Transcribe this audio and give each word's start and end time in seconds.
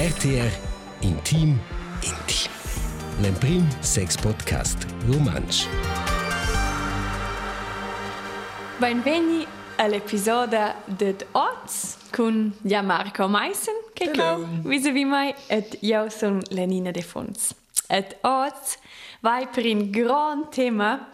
RTR 0.00 0.50
Intim 1.02 1.60
Intim. 2.00 2.50
L'Emprim 3.20 3.68
Sex 3.82 4.16
Podcast 4.16 4.86
Romansch. 5.06 5.66
Benveni 8.78 9.46
all'episodio 9.76 10.74
de 10.86 11.14
Oz 11.32 11.98
con 12.10 12.50
Gianmarco 12.62 13.28
Meissen, 13.28 13.74
che 13.92 14.04
Hello. 14.04 14.48
vis-à-vis 14.64 15.04
mai, 15.04 15.34
et 15.48 15.76
io 15.82 16.08
sono 16.08 16.40
Lenina 16.48 16.92
De 16.92 17.02
Fons. 17.02 17.54
Et 17.90 18.16
Oz 18.22 18.78
vai 19.20 19.48
per 19.48 19.66
un 19.66 19.90
gran 19.90 20.48
tema, 20.50 21.10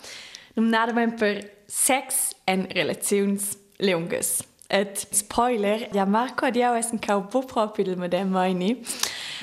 nominato 0.54 0.92
per 1.16 1.64
sex 1.66 2.36
e 2.44 2.68
relazioni 2.70 3.36
lungas. 3.78 4.44
Et 4.68 5.06
spoiler, 5.10 5.88
Gianmarco 5.92 6.50
di 6.50 6.58
io 6.58 6.74
è 6.74 6.84
un 6.90 6.98
cau 6.98 7.26
po 7.26 7.44
proprio 7.44 7.84
il 7.84 7.96
modem 7.96 8.28
mai 8.28 8.84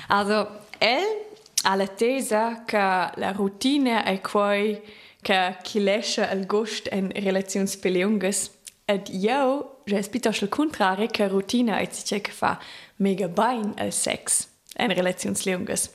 Also, 0.08 0.66
el 0.80 1.32
ha 1.64 1.76
la 1.76 1.88
tesa 1.88 2.64
che 2.66 2.78
la 2.78 3.32
routine 3.32 4.04
è 4.04 4.20
quei 4.20 4.82
che 5.22 5.58
chi 5.62 5.82
lascia 5.82 6.30
il 6.32 6.46
gusto 6.46 6.94
in 6.94 7.10
relazioni 7.14 7.70
pelungas. 7.80 8.52
Ed 8.86 9.08
io, 9.08 9.80
rispetto 9.86 10.28
al 10.28 10.50
contrario, 10.50 11.08
che 11.08 11.28
routine 11.30 11.80
è 11.80 11.90
ciò 11.90 12.20
che 12.20 12.32
fa 12.32 12.60
mega 12.98 13.30
bene 13.30 13.74
il 13.80 13.94
sex 13.94 14.48
in 14.78 14.94
relazioni 14.94 15.38
lungas. 15.46 15.90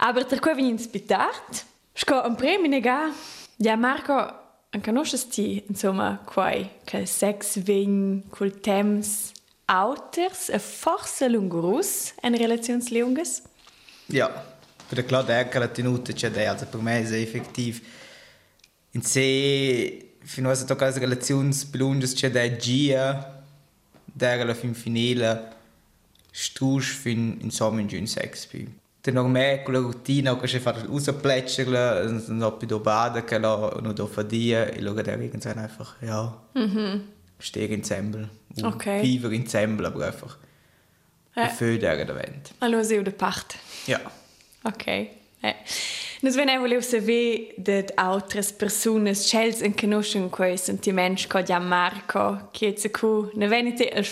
Aber 0.00 0.26
per 0.26 0.40
cui 0.40 0.54
viene 0.54 0.70
inspitato, 0.70 1.62
sco 1.94 2.22
un 2.26 2.34
premio 2.34 2.68
nega, 2.68 3.10
ja 3.56 3.74
Marco, 3.76 4.45
non 4.76 4.80
conosci 4.82 5.62
insomma 5.68 6.20
quei 6.22 6.70
che 6.84 7.06
sex 7.06 7.58
viene 7.60 8.22
col 8.28 8.60
temps 8.60 9.32
outers 9.64 10.50
e 10.50 10.58
forse 10.58 11.28
lungurus 11.28 12.12
in 12.22 12.36
relazioni 12.36 12.82
lungas? 12.90 13.42
Ja, 14.08 14.28
per 14.88 15.04
klar 15.04 15.24
der 15.24 15.48
che 15.48 15.58
la 15.58 15.68
tenuta 15.68 16.12
c'è 16.12 16.30
dei, 16.30 16.46
also 16.46 16.66
per 16.66 16.80
me 16.80 17.02
è 17.02 17.12
effettiv. 17.14 17.80
In 18.92 19.02
se 19.02 20.16
fino 20.20 20.50
a 20.50 20.56
toccare 20.56 20.92
le 20.92 20.98
relazioni 21.00 21.56
belunges 21.70 22.12
c'è 22.12 22.30
dei 22.30 22.58
gia, 22.58 23.42
der 24.04 24.44
la 24.44 24.54
fin 24.54 24.74
finile 24.74 25.54
strusch 26.30 26.92
fin 26.92 27.38
insomma 27.40 27.80
in 27.80 27.88
giun 27.88 28.06
sex 28.06 28.46
pi. 28.46 28.68
Te 29.06 29.12
noch 29.12 29.28
mehr 29.28 29.62
routine 29.64 30.36
che 30.36 30.48
c'è 30.48 30.58
fare 30.58 30.84
usaplätscherle, 30.88 32.22
non 32.26 32.56
più 32.56 32.66
do 32.66 32.80
bada 32.80 33.22
che 33.22 33.38
la 33.38 33.78
no 33.80 33.92
do 33.92 34.04
fadia 34.08 34.66
e 34.66 34.80
luego 34.80 35.00
der 35.00 35.20
irgendwann 35.20 35.58
einfach 35.58 35.94
ja. 36.00 36.36
Mhm. 36.54 37.02
Steh 37.38 37.72
in 37.72 37.84
Zembel. 37.84 38.28
Okay. 38.60 39.02
Viver 39.02 39.30
in 39.30 39.46
Zembel, 39.46 39.86
aber 39.86 40.06
einfach. 40.06 40.36
Ja. 41.36 41.46
Für 41.50 41.78
der 41.78 42.00
Event. 42.00 42.52
Allora, 42.58 42.82
sei 42.82 43.00
de 43.00 43.12
parte. 43.12 43.56
Ja. 43.86 44.00
Ok. 44.64 44.86
Eh. 44.88 45.54
Nus 46.22 46.34
vene 46.34 46.58
volevo 46.58 46.82
saber 46.82 47.54
de 47.58 47.84
altres 47.94 48.50
personas 48.52 49.30
chels 49.30 49.60
en 49.60 49.72
conoscen 49.72 50.30
quei 50.30 50.56
sentiments 50.56 51.28
co 51.28 51.38
ja 51.38 51.60
Marco 51.60 52.48
che 52.52 52.74
se 52.76 52.90
cu 52.90 53.30
ne 53.34 53.46
venite 53.46 53.84
il 53.84 54.04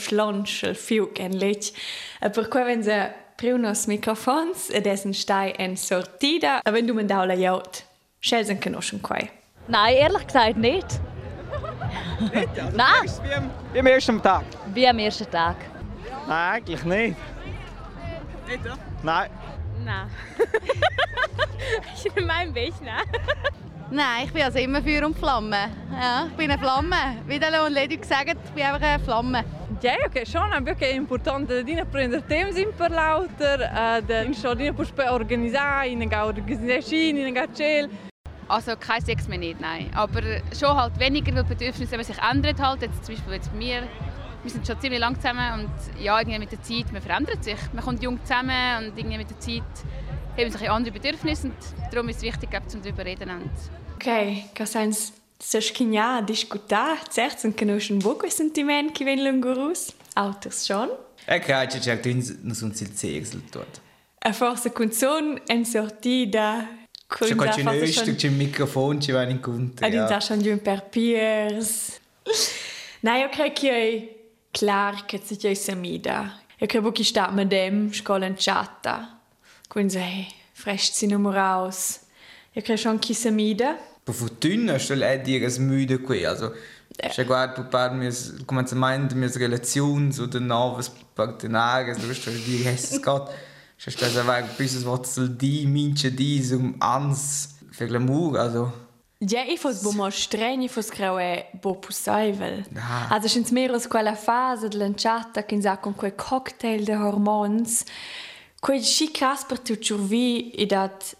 fiuc 0.76 1.18
en 1.18 1.36
lech 1.36 1.72
e 2.20 2.30
per 2.30 2.48
wenn 2.52 2.84
se 2.84 3.23
priunos 3.36 3.86
microfons 3.86 4.70
ed 4.70 4.86
essen 4.86 5.14
stai 5.14 5.54
en 5.58 5.76
sortida 5.76 6.60
e 6.66 6.72
wenn 6.72 6.86
du 6.86 6.94
men 6.94 7.06
daula 7.06 7.34
jaut 7.34 7.84
chels 8.20 8.48
en 8.48 8.60
conoscen 8.60 9.00
quei 9.00 9.30
Nein, 9.66 9.96
ehrlich 9.96 10.26
gesagt 10.26 10.56
nicht. 10.58 11.00
Nein, 12.74 13.08
Wie 13.22 13.32
am, 13.34 13.50
wie 13.72 13.78
am 13.80 13.86
ersten 13.86 14.20
Tag? 14.22 14.44
wie 14.74 14.86
am 14.86 14.98
ersten 14.98 15.30
Tag. 15.30 15.56
Nein, 16.28 16.52
eigentlich 16.54 16.84
nicht. 16.84 17.16
Nein. 19.02 19.30
Nein. 19.84 20.10
ich 22.04 22.24
mein 22.26 22.54
Weg, 22.54 22.74
nein. 22.82 23.04
Nein, 23.90 24.24
ich 24.26 24.32
bin 24.32 24.42
also 24.42 24.58
immer 24.58 24.82
Feuer 24.82 25.06
und 25.06 25.18
Flamme. 25.18 25.68
Ja, 25.98 26.26
ich 26.26 26.36
bin 26.36 26.50
eine 26.50 26.60
Flamme. 26.60 26.96
Wie 27.26 27.38
der 27.38 27.50
Leon 27.50 27.72
Ledig 27.72 28.02
gesagt 28.02 28.28
hat, 28.30 28.36
ich 28.44 28.50
bin 28.50 28.64
einfach 28.64 28.86
eine 28.86 29.02
Flamme. 29.02 29.44
Ja, 29.84 29.96
ok, 30.06 30.26
schon 30.26 30.50
è 30.50 30.62
perché 30.62 30.88
è 30.88 30.94
importante 30.94 31.62
di 31.62 31.78
prendere 31.90 32.24
tempo 32.24 32.72
per 32.74 32.90
l'auter, 32.90 34.02
di 34.02 34.32
stare 34.32 34.72
per 34.72 35.12
organizzare, 35.12 35.88
in 35.88 36.00
una 36.00 36.24
organizzazione, 36.24 37.20
in 37.20 37.26
una 37.26 37.46
cel. 37.52 37.90
Also 38.46 38.76
kein 38.78 39.02
Sex 39.02 39.26
mehr 39.26 39.36
nicht, 39.36 39.60
nein. 39.60 39.90
Aber 39.92 40.22
schon 40.54 40.74
halt 40.74 40.98
weniger, 40.98 41.34
weil 41.34 41.42
die 41.42 41.48
Bedürfnisse 41.50 42.02
sich 42.02 42.16
ändern 42.18 42.58
halt. 42.58 42.80
Jetzt 42.80 43.04
zum 43.04 43.14
Beispiel 43.14 43.34
jetzt 43.34 43.52
bei 43.52 43.58
mir, 43.58 43.86
wir 44.42 44.50
sind 44.50 44.66
schon 44.66 44.80
ziemlich 44.80 45.00
lang 45.00 45.16
zusammen 45.16 45.60
und 45.60 46.02
ja, 46.02 46.18
irgendwie 46.18 46.38
mit 46.38 46.52
der 46.52 46.62
Zeit, 46.62 46.90
man 46.90 47.02
verändert 47.02 47.44
sich. 47.44 47.58
Man 47.74 47.84
kommt 47.84 48.02
jung 48.02 48.18
zusammen 48.24 48.86
und 48.86 48.96
irgendwie 48.96 49.18
mit 49.18 49.28
der 49.28 49.38
Zeit 49.38 49.62
haben 50.38 50.50
sich 50.50 50.70
andere 50.70 50.94
Bedürfnisse 50.94 51.48
und 51.48 51.56
darum 51.92 52.08
ist 52.08 52.16
es 52.16 52.22
wichtig, 52.22 52.54
eben, 52.54 52.68
zum 52.70 52.80
darüber 52.80 53.04
reden. 53.04 53.28
Und 53.28 53.50
Ok, 53.96 54.54
ca 54.54 54.64
se 55.46 55.60
schigna 55.60 56.20
discutar 56.22 56.96
certs 57.14 57.44
en 57.44 57.52
conoscen 57.52 57.98
bo 57.98 58.14
quei 58.16 58.30
sentiment 58.30 58.92
che 58.92 59.04
ven 59.04 59.22
lungurus 59.22 59.92
alters 60.14 60.64
schon 60.64 60.90
E 61.26 61.38
cred 61.38 61.72
că 61.72 61.78
cel 61.78 61.98
tin 61.98 62.22
nu 62.42 62.52
sunt 62.54 62.76
sil 62.78 62.90
sexel 62.94 63.40
tot. 63.50 63.80
a 64.18 64.32
forse 64.32 64.68
cun 64.68 64.90
son 64.90 65.40
en 65.46 65.64
sortida 65.64 66.68
cun 67.06 67.26
C'è 67.28 67.34
già 67.34 67.34
qualche 67.34 67.62
forse 67.62 67.78
nöster, 67.78 68.04
schon- 68.04 68.16
c'è 68.16 68.28
un 68.28 68.36
microfono, 68.36 69.00
ci 69.00 69.12
va 69.12 69.22
in 69.28 69.40
conto. 69.40 69.84
Ad 69.84 69.92
ja. 69.92 70.20
schon 70.20 70.40
giun 70.42 70.58
per 70.60 70.82
piers. 70.90 72.00
Nein, 73.00 73.20
io 73.20 73.28
credo 73.28 73.52
che 73.52 73.70
è 73.70 74.16
clar 74.50 75.04
che 75.04 75.20
si 75.24 75.36
c'è 75.36 75.54
samida. 75.54 76.40
Io 76.58 76.66
credo 76.66 76.90
che 76.92 77.04
sta 77.04 77.30
mit 77.30 77.48
dem 77.48 77.92
scola 77.92 78.26
in 78.26 78.34
chatta. 78.36 79.20
Quindi 79.68 79.92
sei 79.92 80.26
frescht 80.52 80.94
si 80.94 81.06
numero 81.06 81.38
aus. 81.40 82.00
Io 82.52 82.62
credo 82.62 82.80
schon 82.80 82.98
che 82.98 83.14
samida. 83.14 83.76
Per 84.04 84.14
fortuna 84.14 84.76
lei 84.94 85.22
dire 85.22 85.46
es 85.46 85.58
müde 85.58 85.98
qui, 86.00 86.26
also 86.26 86.52
c'è 86.96 87.24
guarda 87.24 87.54
per 87.54 87.68
par 87.68 87.94
mis 87.94 88.34
commencement 88.44 89.14
mis 89.14 89.36
relazioni 89.36 90.16
oder 90.18 90.40
novas 90.40 90.90
partenares, 91.14 91.96
du 91.98 92.12
sto 92.12 92.30
dire 92.30 92.72
es 92.72 93.00
Gott. 93.00 93.32
C'è 93.78 93.90
sta 93.90 94.08
da 94.08 94.22
vai 94.22 94.44
bis 94.56 94.74
es 94.74 94.84
wat 94.84 95.06
soll 95.06 95.28
di 95.28 95.66
minche 95.66 96.12
di 96.12 96.40
um 96.52 96.74
ans 96.80 97.56
für 97.70 97.86
glamour, 97.86 98.38
also 98.38 98.72
Ja, 99.20 99.40
ich 99.48 99.60
fos 99.60 99.82
bo 99.82 99.92
mo 99.92 100.10
streng, 100.10 100.62
ich 100.62 100.70
fos 100.70 100.90
creo 100.90 101.18
è 101.18 101.48
bo. 101.60 101.80
Ah. 102.76 103.08
Also 103.08 103.28
scins 103.28 103.52
meros 103.52 103.88
quella 103.88 104.14
fase 104.14 104.68
dell'enciata 104.68 105.44
che 105.44 105.60
sa 105.62 105.78
con 105.78 105.94
quel 105.94 106.14
cocktail 106.14 106.84
de 106.84 106.94
hormons. 106.94 107.84
Quel 108.60 108.82
schi 108.82 109.10
casper 109.10 109.60
tu 109.60 109.78
churvi 109.78 110.60
i 110.60 110.66
dat 110.66 111.16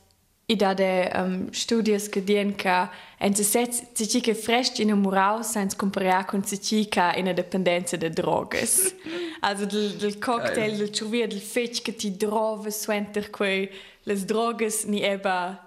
i 0.47 0.57
da 0.57 0.75
de 0.75 1.11
um, 1.15 1.53
studios 1.53 2.09
che 2.09 2.21
dien 2.21 2.55
ca 2.55 2.91
en 3.19 3.35
se 3.35 3.43
set 3.43 3.87
si 3.93 4.07
ci 4.07 4.21
che 4.21 4.35
fresh 4.35 4.79
in 4.79 4.93
un 4.93 5.01
murau 5.01 5.43
sans 5.43 5.75
comparar 5.75 6.27
con 6.27 6.45
si 6.45 6.61
ci 6.61 6.87
ca 6.89 7.15
in 7.17 7.29
a 7.29 7.33
dipendenza 7.33 7.97
de 7.97 8.11
drogas. 8.11 8.95
also 9.41 9.65
del, 9.65 9.97
del 9.97 10.19
cocktail 10.19 10.77
del 10.77 10.91
churvi 10.91 11.27
del 11.27 11.41
fetch 11.41 11.83
che 11.83 11.95
ti 11.95 12.17
drove 12.17 12.71
suenter 12.71 13.31
quei 13.31 13.71
les 14.03 14.25
drogas 14.25 14.85
ni 14.85 15.03
eba 15.03 15.59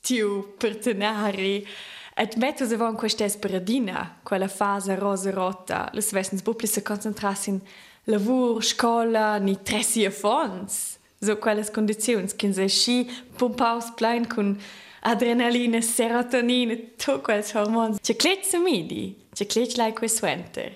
tiu 0.00 0.54
partenari. 0.58 1.66
Et 2.14 2.36
metto 2.36 2.66
se 2.66 2.76
von 2.76 2.94
questa 2.94 3.24
esperadina, 3.24 4.18
quella 4.22 4.48
fase 4.48 4.94
rosa 4.96 5.30
rotta, 5.30 5.88
le 5.92 6.02
svessens 6.02 6.42
bupli 6.42 6.66
se 6.66 6.82
concentrassi 6.82 7.50
in 7.50 7.60
lavur, 8.04 8.62
scola, 8.62 9.38
ni 9.38 9.62
tressi 9.62 10.04
a 10.04 10.10
fons. 10.10 10.98
So 11.24 11.36
quelles 11.36 11.70
condizions, 11.70 12.34
che 12.34 12.52
se 12.52 12.66
sci 12.66 13.08
pumpaus 13.36 13.92
plein 13.94 14.26
con 14.26 14.58
adrenalina, 15.02 15.80
serotonina, 15.80 16.74
tu 16.96 17.20
quels 17.20 17.52
hormons. 17.54 17.98
C'è 18.00 18.16
cletz 18.16 18.54
midi, 18.54 19.16
c'è 19.32 19.46
cletz 19.46 19.76
lai 19.76 19.92
quei 19.92 20.08
suenter. 20.08 20.72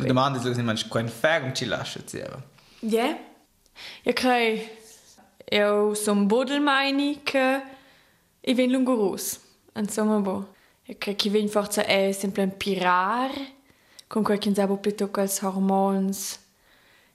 Und 0.00 0.06
der 0.06 0.14
Mann 0.14 0.34
ist 0.34 0.42
so, 0.42 0.62
man 0.62 0.76
kein 0.76 1.08
Ferm 1.08 1.54
ci 1.54 1.66
lascia 1.66 2.00
zero. 2.04 2.42
Ja. 2.80 3.16
Jag 4.02 4.16
crei, 4.16 4.68
eu 5.48 5.94
som 5.94 6.26
bodelmeini 6.26 7.20
che 7.22 7.62
i 8.40 8.54
ven 8.54 8.72
lungurus. 8.72 9.38
Insomma, 9.76 10.18
bo. 10.18 10.48
Jag 10.86 10.98
crei 10.98 11.14
che 11.14 11.30
ven 11.30 11.48
forza 11.48 11.84
è 11.84 12.10
sempre 12.10 12.42
un 12.42 12.56
pirar, 12.56 13.30
con 14.08 14.24
quel 14.24 14.38
che 14.38 14.52
sabo 14.52 14.76
più 14.76 14.92
quels 15.12 15.40
hormons. 15.40 16.40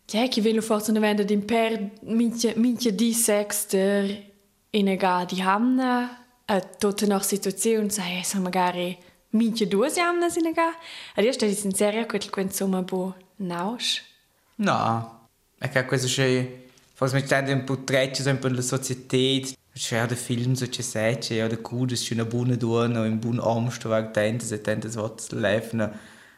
Ven 0.09 0.61
forza 0.61 0.91
ne 0.91 0.99
vende 0.99 1.25
din 1.25 1.43
per 1.43 1.91
minche, 2.03 2.53
minche 2.55 2.95
di 2.95 3.13
sexter 3.13 4.25
in 4.69 4.87
ega 4.87 5.25
di 5.25 5.41
hamna, 5.41 6.25
a 6.45 6.61
tutte 6.61 7.05
noch 7.05 7.23
situazioni, 7.23 7.89
sai, 7.89 8.23
sa 8.23 8.39
magari 8.39 8.97
minche 9.31 9.67
due 9.67 9.89
si 9.89 9.99
hamna 9.99 10.27
in 10.33 10.45
ega. 10.45 10.73
Ad 11.15 11.23
io 11.25 11.31
stai 11.33 11.57
in 11.61 11.73
serio 11.73 12.05
quel 12.05 12.29
che 12.29 12.41
insomma, 12.41 12.81
bo, 12.83 13.15
naus. 13.37 14.01
No, 14.55 15.27
è 15.57 15.69
che 15.69 15.85
questo 15.85 16.07
c'è 16.07 16.65
forse 16.93 17.15
mi 17.15 17.25
sta 17.25 17.39
un 17.39 17.63
po' 17.63 17.83
trecce 17.83 18.23
sempre 18.23 18.49
nella 18.49 18.61
società 18.61 19.55
c'è 19.71 20.05
da 20.07 20.15
film 20.15 20.53
so 20.53 20.67
c'è 20.67 20.81
sei 20.81 21.17
c'è 21.17 21.47
da 21.47 21.57
cura 21.57 21.93
c'è 21.93 22.13
una 22.15 22.25
buona 22.25 22.55
donna 22.55 23.01
un 23.01 23.19
buon 23.19 23.37
uomo 23.37 23.69
sto 23.69 23.89
va 23.89 23.97
attento 23.97 24.43
se 24.43 24.61
tenta 24.61 24.89
so 24.89 25.15
lefna 25.31 25.91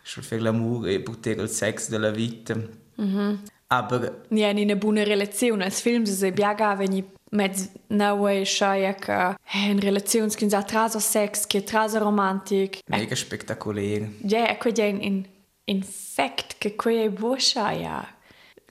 schon 0.04 0.24
viel 0.28 0.40
Glamour 0.40 0.90
e 0.90 1.00
poter 1.00 1.40
il 1.40 1.48
sex 1.50 1.88
della 1.88 2.12
vita 2.12 2.56
Aber 3.72 4.26
è 4.30 4.46
in 4.46 4.58
una 4.58 4.76
buona 4.76 5.04
relazione. 5.04 5.66
Il 5.66 5.72
film 5.72 6.04
si 6.04 6.32
biaga 6.32 6.76
veni 6.76 7.04
med 7.32 7.54
naue 7.88 8.44
schaia 8.44 8.96
che 8.96 9.36
è 9.44 9.58
in 9.58 9.80
relazione 9.80 10.34
che 10.34 10.48
ha 10.56 10.64
traso 10.64 11.00
sex, 11.00 11.46
che 11.46 11.64
traso 11.64 12.00
romantic. 12.00 12.80
mega 12.88 13.16
spektakulär. 13.16 14.10
Ja, 14.24 14.48
è 14.48 14.58
quella 14.58 14.86
in 14.86 15.02
in 15.04 15.26
in 15.66 15.84
fact 15.84 16.56
che 16.58 16.76
quella 16.76 17.04
è 17.04 17.10
buona 17.10 17.40
schaia. 17.40 18.08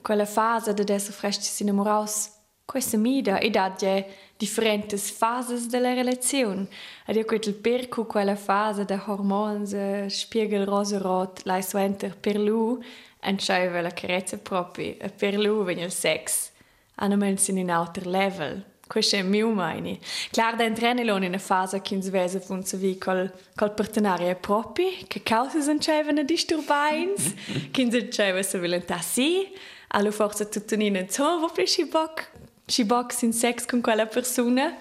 Quella 0.03 0.27
fase 0.27 0.75
de 0.75 0.83
adesso 0.83 1.13
fresti 1.13 1.45
si 1.45 1.63
innamoraus. 1.63 2.31
Questa 2.65 2.97
mida 2.99 3.39
e 3.39 3.51
da 3.51 3.75
ja 3.79 4.05
differentes 4.37 5.11
fases 5.11 5.69
della 5.69 5.95
relazione. 5.95 6.69
Ed 7.07 7.17
io 7.17 7.25
quel 7.25 7.55
percu 7.55 8.07
quella 8.07 8.37
fase 8.37 8.85
de 8.85 9.01
hormons, 9.07 9.73
eh, 9.73 10.07
spiegel 10.09 10.65
rosa-rot, 10.65 11.43
lai 11.45 11.63
suenter 11.63 12.17
per 12.17 12.37
lui, 12.37 12.79
entscheiva 13.21 13.81
la 13.81 13.93
carezza 13.93 14.39
propria. 14.39 14.95
E 14.99 15.11
per 15.11 15.35
lui 15.35 15.65
venne 15.65 15.85
il 15.85 15.93
sex. 15.93 16.51
Hanno 16.97 17.17
messo 17.17 17.51
in 17.51 17.59
un 17.59 17.71
altro 17.71 18.09
level. 18.09 18.65
Questo 18.89 19.17
è 19.17 19.19
il 19.19 19.27
mio 19.27 19.51
meine. 19.51 19.99
Clar 20.31 20.57
da 20.57 20.65
entrenelon 20.65 21.23
in 21.23 21.29
una 21.29 21.39
fase 21.39 21.83
che 21.83 22.01
si 22.01 22.09
vede 22.09 22.41
funziona 22.41 22.95
col, 22.99 23.33
col 23.55 23.75
partenario 23.75 24.35
proprio, 24.37 24.89
che 25.07 25.23
cause 25.23 25.61
si 25.61 25.71
entscheiva 25.71 26.11
disturbains, 26.23 27.35
che 27.71 27.91
si 27.91 27.97
entscheiva 27.99 28.43
se 28.43 28.59
volenta 28.59 28.99
sì, 28.99 29.47
allo 29.89 30.11
forse 30.11 30.49
tutto 30.49 30.75
in 30.75 30.97
un 30.97 31.07
wo 31.41 31.51
bist 31.55 31.81
du 31.81 31.89
bock? 31.89 32.31
Si 32.65 32.85
box 32.85 33.23
in 33.23 33.33
sex 33.33 33.67
con 33.67 33.83
quella 33.83 34.07
persona? 34.07 34.77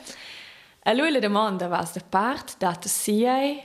A 0.83 0.93
lui 0.93 1.11
la 1.11 1.19
domanda 1.19 1.67
was 1.67 1.93
da 1.93 2.01
part, 2.01 2.57
dato 2.57 2.87
sia, 2.87 3.61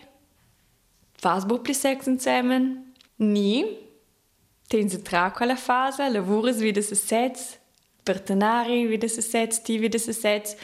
fas 1.13 1.45
bupli 1.45 1.73
sex 1.73 2.07
insieme? 2.07 2.93
Ni. 3.17 3.91
Ten 4.73 4.89
se 4.89 5.03
tra 5.03 5.31
quella 5.31 5.57
fase, 5.57 6.09
lavoras 6.09 6.61
wieder 6.61 6.83
se 6.83 6.95
sets, 6.95 7.59
partenari 8.05 8.87
wieder 8.89 9.09
se 9.09 9.21
sets, 9.21 9.61
ti 9.61 9.79
wieder 9.79 9.99
se 9.99 10.15
sets, 10.15 10.57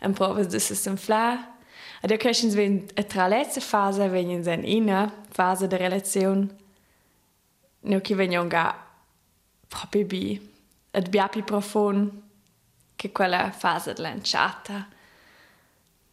en 0.00 0.12
provas 0.14 0.46
de 0.46 0.60
se 0.60 0.76
senfla. 0.76 1.56
Ad 2.00 2.10
io 2.10 2.18
crescens 2.22 2.54
ven 2.54 2.86
a 2.94 3.02
tra 3.02 3.26
lezza 3.26 3.60
fase 3.60 4.06
venien 4.08 4.44
sen 4.44 4.62
ina 4.64 5.10
fase 5.34 5.66
de 5.66 5.76
relazione. 5.76 6.46
No 7.82 7.98
chi 8.00 8.14
venien 8.14 8.48
ga 8.48 8.76
proprio 9.66 10.06
bi. 10.06 10.38
Ad 10.92 11.08
biapi 11.08 11.42
profond 11.42 12.12
che 12.94 13.10
quella 13.10 13.50
fase 13.50 13.92
de 13.92 14.02
lanciata. 14.02 14.86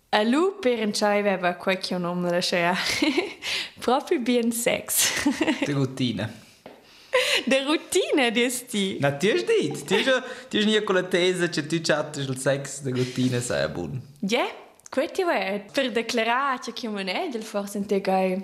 A 0.09 0.23
lui 0.23 0.53
per 0.59 0.81
enciai 0.81 1.19
aveva 1.19 1.53
qualche 1.53 1.95
nome 1.99 2.31
da 2.31 2.41
scea. 2.41 2.73
proprio 3.79 4.19
bien 4.19 4.51
sex. 4.51 5.11
Die 5.63 5.73
Routine. 5.73 6.44
De 7.45 7.63
routine, 7.63 8.31
disti. 8.31 8.97
Na, 8.99 9.11
ti 9.11 9.31
hast 9.31 9.47
nicht. 9.47 9.85
Ti 9.85 9.95
hast, 9.95 10.23
ti 10.49 10.57
hast 10.57 10.67
nie 10.67 10.83
con 10.83 10.95
la 10.95 11.03
tesa 11.03 11.47
che 11.47 11.65
tu 11.65 11.79
chattest 11.81 12.29
il 12.29 12.37
sex, 12.37 12.81
die 12.81 12.91
Routine 12.91 13.41
sei 13.41 13.67
buon. 13.69 14.01
Ja, 14.19 14.45
questo 14.89 15.27
è 15.29 15.65
per 15.71 15.91
declarare 15.91 16.73
che 16.73 16.87
non 16.87 17.07
è 17.07 17.27
del 17.29 17.43
forse 17.43 17.77
integai 17.77 18.43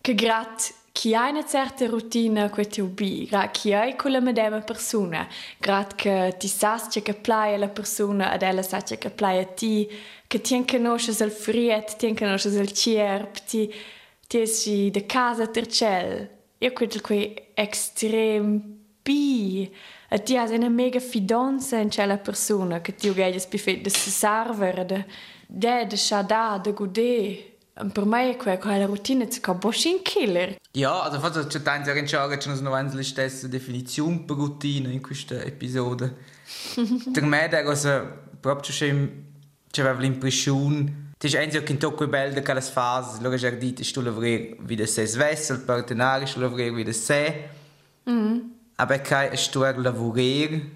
che 0.00 0.14
grat 0.14 0.74
chi 0.92 1.14
ha 1.14 1.28
una 1.28 1.46
certa 1.46 1.86
routine 1.86 2.50
questo 2.50 2.82
ubi, 2.82 3.26
grat 3.26 3.50
chi 3.50 3.72
hai 3.72 3.94
con 3.94 4.10
la 4.10 4.20
medesima 4.20 4.60
persona, 4.60 5.28
grat 5.58 5.94
che 5.94 6.34
ti 6.38 6.48
sa 6.48 6.80
che 6.90 7.14
plai 7.14 7.54
alla 7.54 7.68
persona 7.68 8.34
ed 8.34 8.42
ella 8.42 8.62
sa 8.62 8.82
che 8.82 9.10
plai 9.10 9.38
a 9.38 9.44
ti, 9.44 9.88
che 10.26 10.40
ti 10.40 10.64
conosces 10.64 11.20
il 11.20 11.30
friet, 11.30 11.96
ti 11.96 12.14
conosces 12.14 12.54
il 12.54 12.72
cierp, 12.72 13.44
ti 13.44 13.72
ti 14.28 14.40
esi 14.40 14.90
de 14.90 15.06
casa 15.06 15.46
tercel. 15.46 16.28
Io 16.58 16.72
credo 16.72 16.98
che 16.98 17.50
extrem 17.54 18.78
bi 19.02 19.72
e 20.08 20.22
ti 20.22 20.36
has 20.36 20.50
una 20.50 20.68
mega 20.68 20.98
fidanza 20.98 21.78
in 21.78 21.88
quella 21.88 22.18
persona 22.18 22.80
che 22.80 22.94
ti 22.94 23.08
uguaglias 23.08 23.46
bifet 23.46 23.82
de 23.82 23.90
se 23.90 24.10
server, 24.10 24.84
de 24.84 25.04
de 25.46 25.86
de 25.86 25.96
shada, 25.96 26.58
de 26.58 26.72
gude. 26.72 27.52
Per 27.92 28.04
me 28.04 28.36
quella 28.36 28.58
quella 28.58 28.86
routine 28.86 29.30
ci 29.30 29.40
kaboshin 29.40 30.02
killer. 30.02 30.56
Ja, 30.72 31.04
also 31.04 31.20
fast 31.20 31.46
c'è 31.46 31.62
tanti 31.62 31.92
che 31.92 32.02
c'è 32.02 32.36
che 32.36 32.48
non 32.48 32.74
hanno 32.74 32.94
la 32.94 33.02
stessa 33.02 33.46
definizione 33.46 34.24
per 34.24 34.36
routine 34.36 34.92
in 34.92 35.00
questa 35.00 35.40
episode. 35.44 36.16
per 37.12 37.24
me 37.24 37.48
da 37.48 37.62
cosa 37.62 38.00
proprio 38.00 38.72
c'è 38.72 39.08
c'aveva 39.70 40.00
l'impressione 40.00 41.07
Ti 41.18 41.26
è 41.28 41.42
anche 41.42 41.72
in 41.72 41.78
tocco 41.78 42.06
bello 42.06 42.40
che 42.40 42.54
le 42.54 42.60
fasi, 42.60 43.20
lo 43.20 43.28
che 43.28 43.36
già 43.36 43.50
detto, 43.50 43.82
sto 43.82 44.00
lavorare 44.00 44.56
vide 44.60 44.86
se 44.86 45.04
svesse, 45.04 45.52
il 45.52 45.60
partenario 45.60 46.26
sto 46.28 46.38
lavorare 46.38 46.70
vide 46.70 46.92
se. 46.92 47.48
Aber 48.76 49.00
che 49.00 49.36
sto 49.36 49.64
a 49.64 49.76
lavorare 49.76 50.70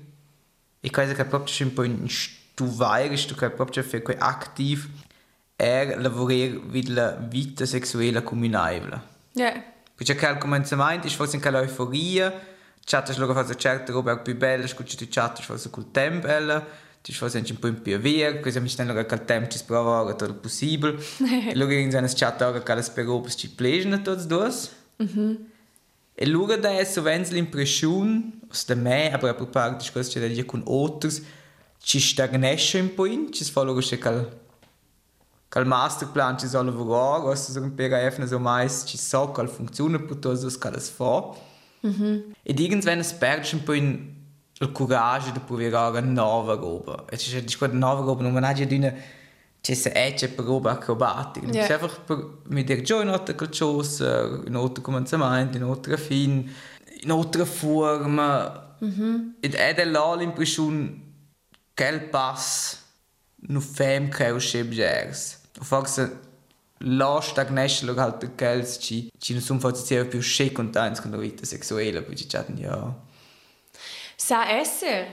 e 0.80 0.90
cosa 0.90 1.12
che 1.12 1.24
proprio 1.26 1.54
c'è 1.54 1.62
un 1.62 1.72
po' 1.72 1.84
in 1.84 2.08
stuvare, 2.08 3.16
sto 3.16 3.36
che 3.36 3.50
proprio 3.50 3.84
fare 3.84 4.02
quei 4.02 4.16
attiv 4.18 4.88
è 5.54 5.94
lavorare 5.96 6.58
vide 6.64 6.92
la 6.92 7.10
vita 7.12 7.64
sessuale 7.64 8.24
comunale. 8.24 9.00
Ja. 9.34 9.62
Perché 9.94 10.16
che 10.16 10.26
al 10.26 10.38
cominciamento 10.38 11.06
è 11.06 11.10
forse 11.10 11.36
anche 11.36 11.50
l'euforia, 11.50 12.34
chatta 12.84 13.16
lo 13.16 13.28
che 13.28 13.44
fa 13.44 13.54
certe 13.54 13.92
robe 13.92 14.18
più 14.18 14.36
belle, 14.36 14.66
scucci 14.66 14.96
tu 14.96 15.06
chatta 15.08 15.40
forse 15.40 15.70
col 15.70 15.92
tempo, 15.92 16.26
ti 17.04 17.12
fa 17.12 17.28
sempre 17.28 17.52
un 17.52 17.58
po' 17.58 17.90
in 17.90 18.00
via, 18.00 18.38
così 18.40 18.60
mi 18.60 18.68
stanno 18.68 18.94
che 18.94 19.14
il 19.14 19.24
tempo 19.24 19.50
ci 19.50 19.62
prova 19.64 20.08
tutto 20.10 20.24
il 20.24 20.34
possibile. 20.34 20.96
Luego 21.54 21.72
in 21.72 21.90
seine 21.90 22.08
chat 22.08 22.40
auch 22.42 22.62
che 22.62 22.74
le 22.74 22.82
spero 22.82 23.24
ci 23.28 23.50
piacciono 23.50 24.00
tutti 24.02 24.26
due. 24.26 24.50
E 26.14 26.26
luego 26.26 26.52
adesso 26.52 27.02
wenn 27.02 27.22
l'impressione, 27.30 28.38
da 28.66 28.74
me, 28.74 29.12
aber 29.12 29.30
a 29.30 29.34
parte 29.34 29.84
di 29.84 29.90
cose 29.90 30.20
che 30.20 30.44
con 30.44 30.62
altri, 30.66 31.26
ci 31.78 31.98
stagnesce 31.98 32.78
un 32.78 32.94
po' 32.94 33.06
in, 33.06 33.32
ci 33.32 33.44
luego 33.54 33.80
che 33.80 33.94
il 33.94 34.40
Cal 35.48 35.66
masterplan 35.66 36.38
ci 36.38 36.46
sono 36.46 36.70
lavorare, 36.70 37.24
questo 37.24 37.58
è 37.58 37.60
un 37.60 37.74
PRF 37.74 38.24
so 38.26 38.38
mais 38.38 38.84
ci 38.86 38.96
so 38.96 39.32
che 39.32 39.46
funziona 39.48 39.98
per 39.98 40.16
tutto 40.16 40.32
che 40.34 40.70
le 40.70 40.80
fa. 40.80 41.34
Ed 42.42 42.58
irgendwann 42.58 43.00
es 43.00 43.12
perde 43.12 43.48
un 43.52 43.62
po' 43.62 43.74
in 43.74 44.21
il 44.62 44.72
coraggio 44.72 45.30
di 45.32 45.40
provare 45.40 46.00
nuova 46.00 46.54
roba. 46.54 47.04
E 47.10 47.16
c'è 47.16 47.42
di 47.42 47.54
quella 47.54 47.74
nuova 47.74 48.04
roba 48.04 48.22
non 48.22 48.32
mangia 48.32 48.64
di 48.64 48.76
una 48.76 48.94
c'è 49.60 49.74
se 49.74 49.92
è 49.92 50.12
c'è 50.14 50.28
per 50.28 50.44
roba 50.44 50.72
acrobatica. 50.72 51.46
Ja. 51.46 51.52
Yeah. 51.52 51.68
einfach 51.68 52.00
per 52.04 52.38
mi 52.48 52.64
dir 52.64 52.82
già 52.82 53.00
in 53.00 53.08
altre 53.08 53.34
cosa, 53.34 54.40
in 54.46 54.54
altro 54.56 54.82
cominciamento, 54.82 55.56
in 55.56 55.62
altra 55.62 55.96
fin, 55.96 56.50
in. 57.02 57.10
Ed 59.40 59.54
è 59.54 59.74
da 59.74 59.84
là 59.84 60.14
l'impressione 60.16 61.00
che 61.74 61.86
il 61.86 62.02
pass 62.08 62.80
non 63.48 63.60
fem 63.60 64.08
che 64.08 64.30
uscibgers. 64.30 65.40
Forse 65.60 66.30
la 66.78 67.20
stagnesce 67.20 67.88
halt 67.96 68.34
che 68.34 68.66
ci 68.80 69.08
ci 69.16 69.32
non 69.32 69.42
sono 69.42 69.60
forse 69.60 70.04
più 70.06 70.20
schick 70.20 70.58
und 70.58 70.74
eins 70.74 71.00
con 71.00 71.12
la 71.12 71.18
vita 71.18 71.44
sessuale, 71.44 72.02
poi 72.02 72.16
ci 72.16 72.26
chatten 72.26 72.58
ja. 72.58 73.10
Sa 74.32 74.48
essere. 74.48 75.08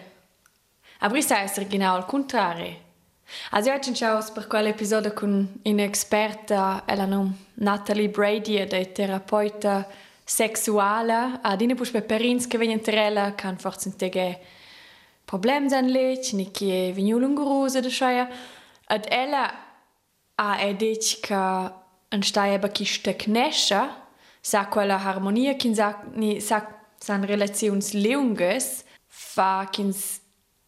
Aber 1.00 1.22
sa 1.22 1.42
essere 1.42 1.68
genau 1.68 1.94
al 1.94 2.06
contrario. 2.06 2.74
Also 3.52 3.70
io 3.70 4.16
ho 4.16 4.32
per 4.34 4.48
quell'episodio 4.48 5.12
con 5.12 5.60
un'esperta, 5.62 6.84
ella 6.86 7.04
non, 7.04 7.48
Natalie 7.56 8.08
Brady, 8.08 8.54
è 8.54 8.92
terapeuta 8.94 9.86
sexuale, 10.24 11.40
ad 11.42 11.60
ina 11.60 11.76
pus 11.76 11.92
peperins 11.92 12.48
che 12.48 12.58
vengono 12.58 12.80
terella, 12.80 13.36
can 13.36 13.58
forse 13.58 13.90
integre 13.90 14.40
problemi 15.26 15.74
an 15.74 15.88
le, 15.88 16.22
cini 16.22 16.50
che 16.50 16.94
vengono 16.96 17.26
lungorosa 17.26 17.82
da 17.82 17.90
schaia, 17.90 18.30
ad 18.86 19.06
ella 19.10 19.54
ha 20.36 20.62
edich 20.62 21.20
che 21.20 21.34
un 21.36 22.22
stai 22.22 22.54
eba 22.54 22.70
chi 22.70 22.86
steknescha, 22.86 24.08
sa 24.40 24.68
quella 24.68 24.96
harmonia, 24.96 25.56
kin 25.56 25.76
sa, 25.76 26.04
ni, 26.14 26.40
sa, 26.40 26.66
san 26.98 27.26
relazions 27.26 27.92
lungas, 27.92 28.88
fa 29.20 29.68
kins 29.70 30.22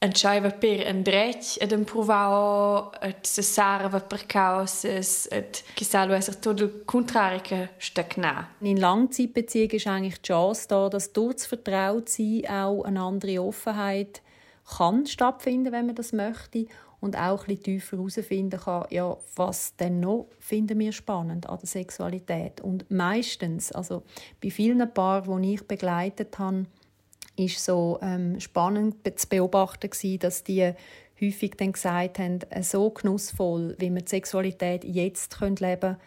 entscheiva 0.04 0.50
per 0.50 0.88
un 0.90 1.04
dret 1.04 1.56
ed 1.62 1.72
un 1.72 1.84
provao 1.86 2.92
et 3.02 3.28
se 3.28 3.42
sarva 3.42 4.02
per 4.02 4.26
causas 4.26 5.28
et 5.32 5.64
chissà 5.78 6.04
lo 6.06 6.14
esser 6.14 6.36
tot 6.36 6.60
il 6.60 6.82
contrari 6.86 7.42
che 7.42 7.70
stagna. 7.78 8.50
In 8.60 8.78
Langzeitbeziehungen 8.78 9.78
ist 9.78 9.88
eigentlich 9.88 10.22
die 10.22 10.28
Chance 10.28 10.68
da, 10.68 10.90
dass 10.90 11.14
durch 11.14 11.36
das 11.36 11.46
Vertrautsein 11.46 12.46
auch 12.50 12.84
eine 12.84 13.02
andere 13.02 13.42
Offenheit 13.42 14.22
kann 14.78 15.06
stattfinden, 15.06 15.72
wenn 15.72 15.86
man 15.86 15.96
das 15.96 16.12
möchte 16.12 16.66
und 17.00 17.16
auch 17.16 17.42
ein 17.42 17.56
bisschen 17.56 17.64
tiefer 17.64 17.98
herausfinden 17.98 18.60
kann, 18.60 18.86
ja, 18.90 19.16
was 19.36 19.76
denn 19.78 20.00
noch 20.02 20.28
finden 20.40 20.80
wir 20.80 20.92
spannend 20.92 21.48
an 21.48 21.60
der 21.60 21.68
Sexualität. 21.68 22.60
Und 22.62 22.90
meistens, 22.90 23.72
also 23.72 24.04
bei 24.44 24.50
vielen 24.50 24.94
Paaren, 24.94 25.42
die 25.42 25.54
ich 25.54 25.68
begleitet 25.68 26.38
habe, 26.38 26.66
ist 27.36 27.64
so 27.64 28.00
ähm, 28.02 28.40
spannend 28.40 28.98
zu 29.16 29.28
beobachten 29.28 29.90
gewesen, 29.90 30.20
dass 30.20 30.44
die 30.44 30.74
häufig 31.22 31.52
dann 31.58 31.72
gesagt 31.72 32.20
haben, 32.20 32.40
äh, 32.50 32.64
so 32.64 32.90
genussvoll, 32.90 33.76
wie 33.80 33.94
wir 33.94 34.02
die 34.02 34.10
Sexualität 34.10 34.84
jetzt 34.84 35.40
leben 35.40 35.60
können, 35.60 35.98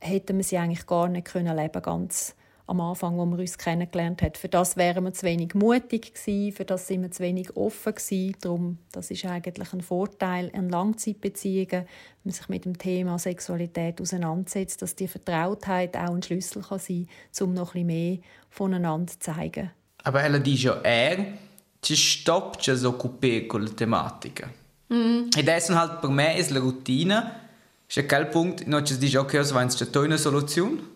hätten 0.00 0.36
wir 0.36 0.44
sie 0.44 0.58
eigentlich 0.58 0.86
gar 0.86 1.08
nicht 1.08 1.26
können 1.26 1.56
leben 1.56 1.82
ganz 1.82 2.34
am 2.68 2.80
Anfang, 2.80 3.16
wo 3.16 3.24
wir 3.26 3.38
uns 3.38 3.58
kennengelernt 3.58 4.22
haben. 4.22 4.34
Für 4.34 4.48
das 4.48 4.76
wären 4.76 5.04
wir 5.04 5.12
zu 5.12 5.24
wenig 5.24 5.54
mutig 5.54 6.14
gewesen, 6.14 6.52
für 6.52 6.64
das 6.64 6.88
sind 6.88 7.02
wir 7.02 7.10
zu 7.12 7.22
wenig 7.22 7.56
offen 7.56 7.94
gewesen. 7.94 8.36
Darum, 8.40 8.78
das 8.90 9.10
ist 9.10 9.24
eigentlich 9.24 9.72
ein 9.72 9.82
Vorteil 9.82 10.50
an 10.52 10.68
Langzeitbeziehungen, 10.68 11.70
wenn 11.70 11.86
man 12.24 12.32
sich 12.32 12.48
mit 12.48 12.64
dem 12.64 12.76
Thema 12.76 13.18
Sexualität 13.18 14.00
auseinandersetzt, 14.00 14.82
dass 14.82 14.96
die 14.96 15.06
Vertrautheit 15.06 15.96
auch 15.96 16.14
ein 16.14 16.22
Schlüssel 16.22 16.62
kann 16.62 16.80
sein 16.80 17.08
um 17.40 17.54
noch 17.54 17.74
ein 17.74 17.86
bisschen 17.86 17.86
mehr 17.86 18.18
voneinander 18.50 19.12
zu 19.12 19.20
zeigen. 19.20 19.70
Aber 20.06 20.22
ella 20.22 20.38
dice, 20.38 20.80
er 20.84 21.36
ci 21.80 21.96
stoppa 21.96 22.58
ci 22.60 22.70
occupare 22.70 23.46
con 23.46 23.62
le 23.62 23.74
tematiche. 23.74 24.54
Mm. 24.92 25.28
E 25.36 25.40
adesso 25.40 25.74
halt 25.74 25.98
per 25.98 26.10
me 26.10 26.34
è 26.34 26.50
la 26.52 26.60
routine, 26.60 27.48
c'è 27.88 28.06
quel 28.06 28.28
punto, 28.28 28.62
non 28.66 28.86
ci 28.86 28.96
dice, 28.98 29.18
ok, 29.18 29.44
so 29.44 29.54
wenn 29.54 29.66
es 29.66 29.82
eine 29.94 30.16
Solution 30.16 30.94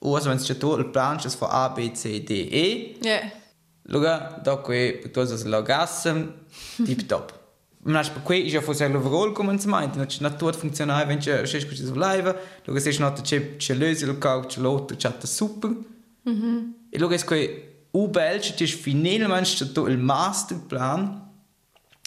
also 0.00 0.28
wenn 0.28 0.38
es 0.38 0.48
il 0.48 0.90
plan 0.92 1.16
c'è 1.16 1.28
A, 1.40 1.68
B, 1.70 1.90
C, 1.90 2.22
D, 2.22 2.48
E. 2.50 2.96
Yeah. 3.02 3.32
Allora, 3.88 4.40
dopo 4.40 4.68
per 4.68 5.10
tutti 5.10 5.48
la 5.48 5.60
gasse, 5.62 6.34
tip 6.84 7.06
top. 7.06 7.42
Ma 7.86 8.00
per 8.00 8.22
cui 8.22 8.48
io 8.48 8.60
forse 8.62 8.88
l'overall 8.88 9.32
come 9.32 9.58
si 9.58 9.66
meint, 9.66 9.96
non 9.96 10.06
c'è 10.06 10.18
tutto 10.36 10.52
funzionare, 10.52 11.06
wenn 11.06 11.18
c'è 11.18 11.42
c'è 11.42 11.58
c'è 11.58 11.82
live, 11.82 12.36
allora 12.64 12.80
se 12.80 12.90
c'è 12.90 13.12
c'è 13.12 13.56
c'è 13.56 13.74
löse 13.74 14.06
il 14.06 14.16
cau, 14.16 14.46
c'è 14.46 14.60
l'otto, 14.60 14.94
c'è 14.94 15.12
super. 15.22 15.76
Mhm. 16.22 16.74
E 16.88 16.96
allora 16.96 17.14
è 17.14 17.73
che 17.94 17.98
u 17.98 18.08
bel 18.08 18.40
c'è 18.40 18.66
finalmente 18.66 19.70
c'è 19.72 19.80
il 19.88 19.98
masterplan. 19.98 21.22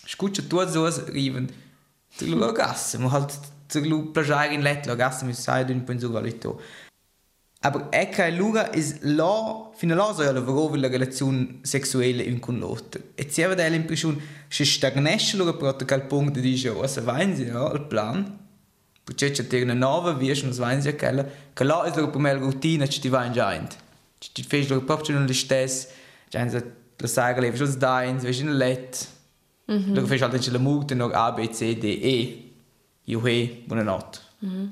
Scuccia 0.06 0.42
tu 0.44 0.60
so 0.68 0.86
arriven. 0.86 1.50
Tu 2.18 2.26
lo 2.36 2.52
gasse, 2.52 2.98
ma 2.98 3.10
halt 3.10 3.40
tu 3.68 3.80
lo 3.84 4.12
plagiare 4.12 4.54
in 4.54 4.62
letto, 4.62 4.90
lo 4.90 4.96
gasse 4.96 5.26
mi 5.26 5.34
sai 5.34 5.66
d'un 5.66 5.84
penso 5.84 6.10
valito. 6.10 6.62
Aber 7.62 7.88
ecco, 7.90 8.24
Luga 8.30 8.70
is 8.74 9.00
là, 9.02 9.72
fino 9.76 9.96
là 9.96 10.14
so 10.14 10.22
la 10.22 10.40
verova 10.40 10.78
la 10.78 10.88
relazione 10.88 11.60
sessuale 11.64 12.24
in 12.24 12.40
con 12.40 12.60
l'altro. 12.60 13.02
E 13.16 13.28
si 13.30 13.42
aveva 13.42 13.68
l'impressione 13.68 14.18
che 14.48 14.64
stagnesce 14.64 15.38
Luga 15.38 15.54
per 15.54 15.86
quel 15.86 16.04
punto 16.04 16.40
di 16.40 16.42
dice, 16.42 16.70
oh, 16.70 16.86
se 16.88 17.02
vai 17.02 17.24
in 17.24 17.34
ja, 17.34 17.72
il 17.74 17.82
plan, 17.82 18.40
perché 19.04 19.32
c'è 19.32 19.62
una 19.62 19.74
nuova 19.74 20.18
si 20.20 20.60
va 20.60 20.72
in 20.72 20.96
quella, 20.98 21.26
che 21.52 21.64
là 21.64 21.84
è 21.84 22.00
la 22.00 22.34
routine 22.34 22.88
che 22.88 23.00
ti 23.00 23.10
va 23.10 23.26
in 23.26 23.34
giant. 23.34 23.86
Ti 24.18 24.44
fai 24.44 24.66
proprio 24.66 25.16
non 25.16 25.26
le 25.26 25.34
stesse, 25.34 25.90
cioè, 26.30 26.64
la 26.98 27.08
saga 27.08 27.42
levi 27.42 27.58
schon 27.58 27.78
da 27.78 28.04
in, 28.04 28.18
vai 28.18 28.40
in 28.40 28.50
-hmm. 29.68 29.94
Dann 29.94 30.08
fai 30.08 30.18
halt 30.20 30.48
la 30.48 30.60
multa 30.60 30.96
noch 30.96 31.14
A, 31.14 31.32
B, 31.32 31.48
C, 31.50 31.78
D, 31.78 31.84
E. 31.84 32.44
Io, 33.06 33.22
he. 33.26 33.64
Mm 33.68 33.78
-hmm. 34.40 34.70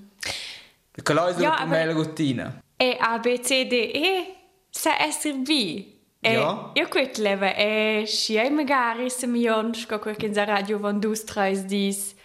Che 1.04 1.14
là 1.14 1.28
è 1.28 1.86
la 1.86 1.94
ja. 1.94 2.62
E 2.78 2.98
A, 3.00 3.20
B, 3.20 3.40
C, 3.40 3.68
D, 3.68 3.74
E 3.94 4.36
sa 4.70 5.02
essere 5.02 5.38
B. 5.38 5.94
E 6.20 6.32
ja. 6.32 6.72
io 6.74 6.88
quit 6.88 7.18
leva 7.18 7.54
e 7.54 8.04
sciai 8.08 8.50
magari 8.50 9.12
se 9.12 9.28
mi 9.28 9.48
onsko 9.48 10.00
quel 10.00 10.16
che 10.16 10.26
in 10.26 10.34
radio 10.34 10.80
von 10.80 11.00
dus 11.00 11.24
trais 11.24 11.66
dis. 11.66 12.16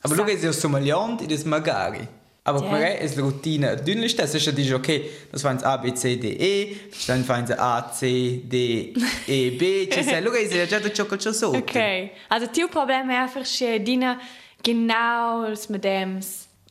Aber 0.00 0.16
schau, 0.16 0.26
es 0.26 0.42
ist 0.42 0.60
so 0.60 0.68
maliant, 0.68 1.20
das 1.30 1.44
magari. 1.44 2.08
Aber 2.46 2.62
yeah. 2.62 2.96
è 2.98 3.14
la 3.16 3.22
routine 3.22 3.76
dünn 3.76 4.04
ist 4.04 4.20
das, 4.20 4.32
ist 4.32 4.46
ja 4.46 4.52
dice 4.52 4.74
ok, 4.76 5.00
das 5.32 5.42
waren 5.42 5.62
A, 5.64 5.78
B, 5.78 5.92
C, 5.92 6.16
D, 6.16 6.28
E, 6.28 6.76
dann 7.08 7.24
fanno 7.24 7.52
A, 7.58 7.90
C, 7.92 8.40
D, 8.44 8.94
E, 9.26 9.50
B, 9.50 9.88
ci 9.90 10.04
sei, 10.04 10.22
schau, 10.22 10.32
es 10.32 10.52
ist 10.52 10.54
ja 10.54 10.66
già 10.66 10.92
ciò 10.92 11.06
che 11.06 11.18
so. 11.18 11.48
Ok, 11.48 12.10
also 12.28 12.48
il 12.54 12.68
problema 12.68 13.14
è 13.14 13.16
einfach, 13.16 13.44
dina 13.82 14.20
genau 14.62 15.48
mit 15.68 15.82
dem 15.82 16.20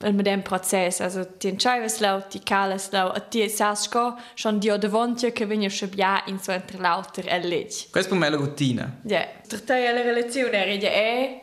mit 0.01 0.25
dem 0.25 0.44
Prozess. 0.44 1.01
Also 1.01 1.25
die 1.25 1.50
Entscheidungslau, 1.50 2.22
die 2.32 2.39
Kaleslau, 2.39 3.13
die 3.34 3.50
Sasko, 3.50 4.17
schon 4.36 4.60
die 4.60 4.77
davanti 4.77 5.32
che 5.32 5.46
vengono 5.46 5.70
schon 5.70 5.91
ja 5.96 6.24
in 6.27 6.39
so 6.39 6.51
entre 6.51 6.77
lauter 6.77 7.27
erledigt. 7.27 7.91
Questa 7.91 8.10
per 8.10 8.20
me 8.20 8.27
è 8.27 8.29
la 8.29 8.38
routine. 8.38 9.00
Ja, 9.03 9.27
te 9.48 9.91
la 9.91 10.01
relazione 10.01 10.65
è 10.65 10.79
è 10.79 11.41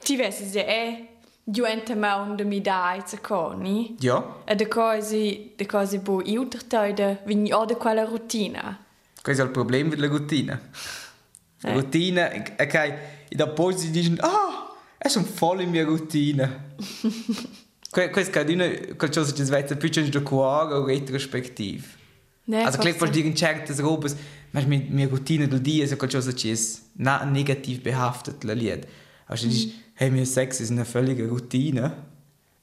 ti 0.00 0.16
vedi 0.16 1.13
è 1.44 1.50
diventa 1.50 1.94
ma 1.94 2.34
mi 2.44 2.60
dai 2.60 3.02
zu 3.06 3.18
coni. 3.20 3.96
Ja. 3.98 4.42
E 4.46 4.54
de 4.54 4.66
cose 4.66 5.52
de 5.56 5.66
cose 5.66 5.98
bu 5.98 6.22
io 6.24 6.46
per 6.46 6.62
te 6.64 6.92
de 6.94 7.18
vini 7.24 7.52
o 7.52 7.64
de 7.64 7.76
quella 7.76 8.04
routine. 8.04 8.78
Questo 9.22 9.42
è 9.42 9.46
il 9.46 9.50
problema 9.52 9.90
della 9.90 10.08
routine. 10.08 10.70
La 11.60 11.70
eh. 11.70 11.72
routine, 11.72 12.56
ok, 12.58 12.74
e 13.28 13.34
dopo 13.36 13.76
si 13.76 13.90
dicono, 13.90 14.20
ah, 14.20 14.76
è 14.98 15.10
un 15.14 15.26
voll 15.38 15.60
in 15.60 15.70
mia 15.70 15.84
routine. 15.84 16.74
Questo 17.90 18.38
è 18.40 18.96
qualcosa 18.96 19.32
che 19.32 19.44
svetta 19.44 19.76
più 19.76 19.88
da 19.88 20.20
cuore 20.20 20.74
o 20.74 20.84
retrospettivo. 20.84 22.02
Nee, 22.46 22.64
also 22.64 22.78
klar, 22.78 23.08
dir 23.08 23.24
in 23.24 23.34
certas 23.34 23.78
robas, 23.78 24.16
mas 24.50 24.64
mi, 24.66 24.86
mi 24.90 25.06
routine 25.06 25.48
del 25.48 25.60
dia 25.60 25.86
è 25.86 25.96
qualcosa 25.96 26.32
che 26.32 26.52
è 26.52 27.24
negativ 27.24 27.80
behaftet 27.80 28.44
la 28.44 28.52
lied. 28.52 28.86
Also 29.26 29.46
dici, 29.46 29.74
hey, 29.94 30.10
mio 30.10 30.24
sex 30.24 30.60
è 30.66 30.72
una 30.72 30.84
völlige 30.84 31.26
routine. 31.26 32.12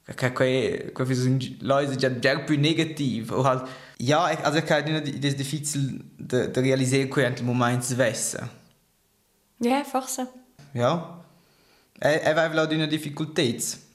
Que 0.04 1.16
sono 1.16 1.38
Leute 1.60 1.96
già 1.96 2.40
più 2.40 2.60
negativ 2.60 3.32
o 3.32 3.44
halt 3.44 3.68
ja, 3.98 4.24
also 4.44 4.58
ich 4.58 4.66
kann 4.66 4.84
nicht 4.84 5.24
das 5.24 5.36
difficil 5.36 6.04
de, 6.18 6.48
de 6.48 6.62
realisieren 6.62 7.10
que 7.10 7.22
en 7.22 7.46
moment 7.46 7.84
svessa. 7.84 8.50
Ja, 9.60 9.84
forse. 9.84 10.28
Ja. 10.74 11.24
E, 12.00 12.20
e 12.26 12.34
vai 12.34 12.54
la 12.54 12.64
una 12.64 12.88
difficoltà. 12.88 13.44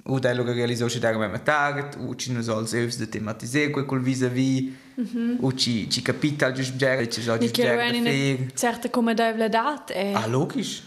u 0.08 0.20
da 0.20 0.32
lugar 0.32 0.54
realizou 0.54 0.88
che 0.88 0.98
dar 0.98 1.16
mesma 1.18 1.38
target 1.38 1.96
u 1.98 2.14
ci 2.14 2.32
nos 2.32 2.48
olds 2.48 2.72
eus 2.72 2.96
de 2.96 3.06
tematiser 3.06 3.70
quel 3.70 4.00
vis-à-vis 4.00 4.70
mm 4.94 5.04
-hmm. 5.04 5.36
u 5.40 5.52
ci 5.52 5.88
ci 5.90 6.02
capital 6.02 6.54
just 6.54 6.76
ger 6.76 7.08
ci 7.08 7.22
so 7.22 7.36
just 7.36 7.54
ger 7.54 7.92
de 7.92 8.02
fer 8.02 8.52
certa 8.54 8.88
come 8.88 9.14
daible 9.14 9.48
dat 9.48 9.90
e 9.90 10.12
ah 10.14 10.26
logisch 10.28 10.82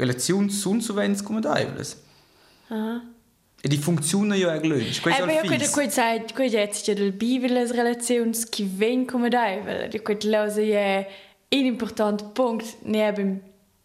relation 0.00 0.50
sun 0.50 0.80
so 0.80 0.94
wenns 0.94 1.22
come 1.22 1.40
daibles 1.40 1.96
ah 2.68 3.00
E 3.62 3.68
die 3.68 3.78
ag 4.48 4.64
lunch. 4.64 5.02
Questo 5.02 5.24
è 5.26 5.42
il 5.42 5.46
fisso. 5.46 5.64
Eh, 5.64 5.70
quel 5.70 5.90
sai, 5.90 6.24
quel 6.32 6.50
jetzt 6.50 6.84
c'è 6.86 6.94
del 6.94 7.12
bibel 7.12 7.52
le 7.52 7.70
relazioni 7.70 8.32
che 8.48 8.64
ven 8.66 9.04
come 9.04 9.28
daivel. 9.28 9.90
Di 9.90 10.00
quel 10.00 10.16
lose 10.22 10.62
è 10.62 11.06
un 11.50 11.64
important 11.66 12.32
punkt 12.32 12.76
neben 12.84 13.42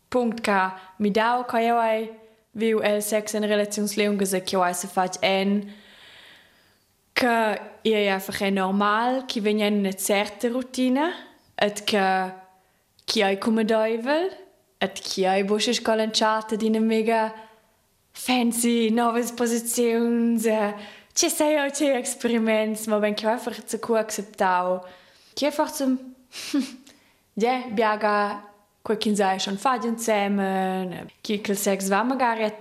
punkt 0.07 0.41
ka 0.41 0.79
mi 0.99 1.11
dau 1.11 1.43
ka 1.45 1.59
io 1.59 1.77
ai 1.77 2.09
viu 2.53 2.79
el 2.79 3.01
sex 3.01 3.33
en 3.33 3.43
relationsleving 3.43 4.17
gesagt 4.17 4.51
ja 4.51 4.61
also 4.61 4.87
fat 4.87 5.17
en 5.21 5.73
que 7.13 7.59
ja 7.83 8.13
einfach 8.13 8.41
è 8.41 8.49
normal 8.49 9.25
che 9.25 9.41
vegna 9.41 9.65
in 9.65 9.79
una 9.79 9.93
certa 9.93 10.47
routine 10.47 11.11
et 11.55 11.83
che 11.83 12.33
chi 13.03 13.23
hai 13.23 13.37
come 13.37 13.65
doivel 13.65 14.29
et 14.77 14.99
chi 14.99 15.25
hai 15.25 15.43
busche 15.43 15.73
scolanciata 15.73 16.55
di 16.55 16.67
una 16.67 16.79
mega 16.79 17.33
fancy 18.11 18.89
nuove 18.89 19.23
posizioni 19.33 20.39
ci 21.13 21.29
sei 21.29 21.57
auch 21.57 21.71
ci 21.71 21.85
experiments 21.85 22.87
ma 22.87 22.99
ben 22.99 23.15
che 23.15 23.27
einfach 23.27 23.65
zu 23.65 23.79
co 23.79 23.95
acceptau 23.95 24.83
che 25.33 25.45
einfach 25.45 25.71
zum 25.71 25.97
ja 27.35 27.63
biaga 27.71 28.43
quel 28.81 28.97
che 28.97 29.15
sai 29.15 29.39
schon 29.39 29.57
fadi 29.57 29.87
insieme 29.87 31.07
che 31.21 31.41
quel 31.41 31.57
sex 31.57 31.87
va 31.87 32.03
magari 32.03 32.51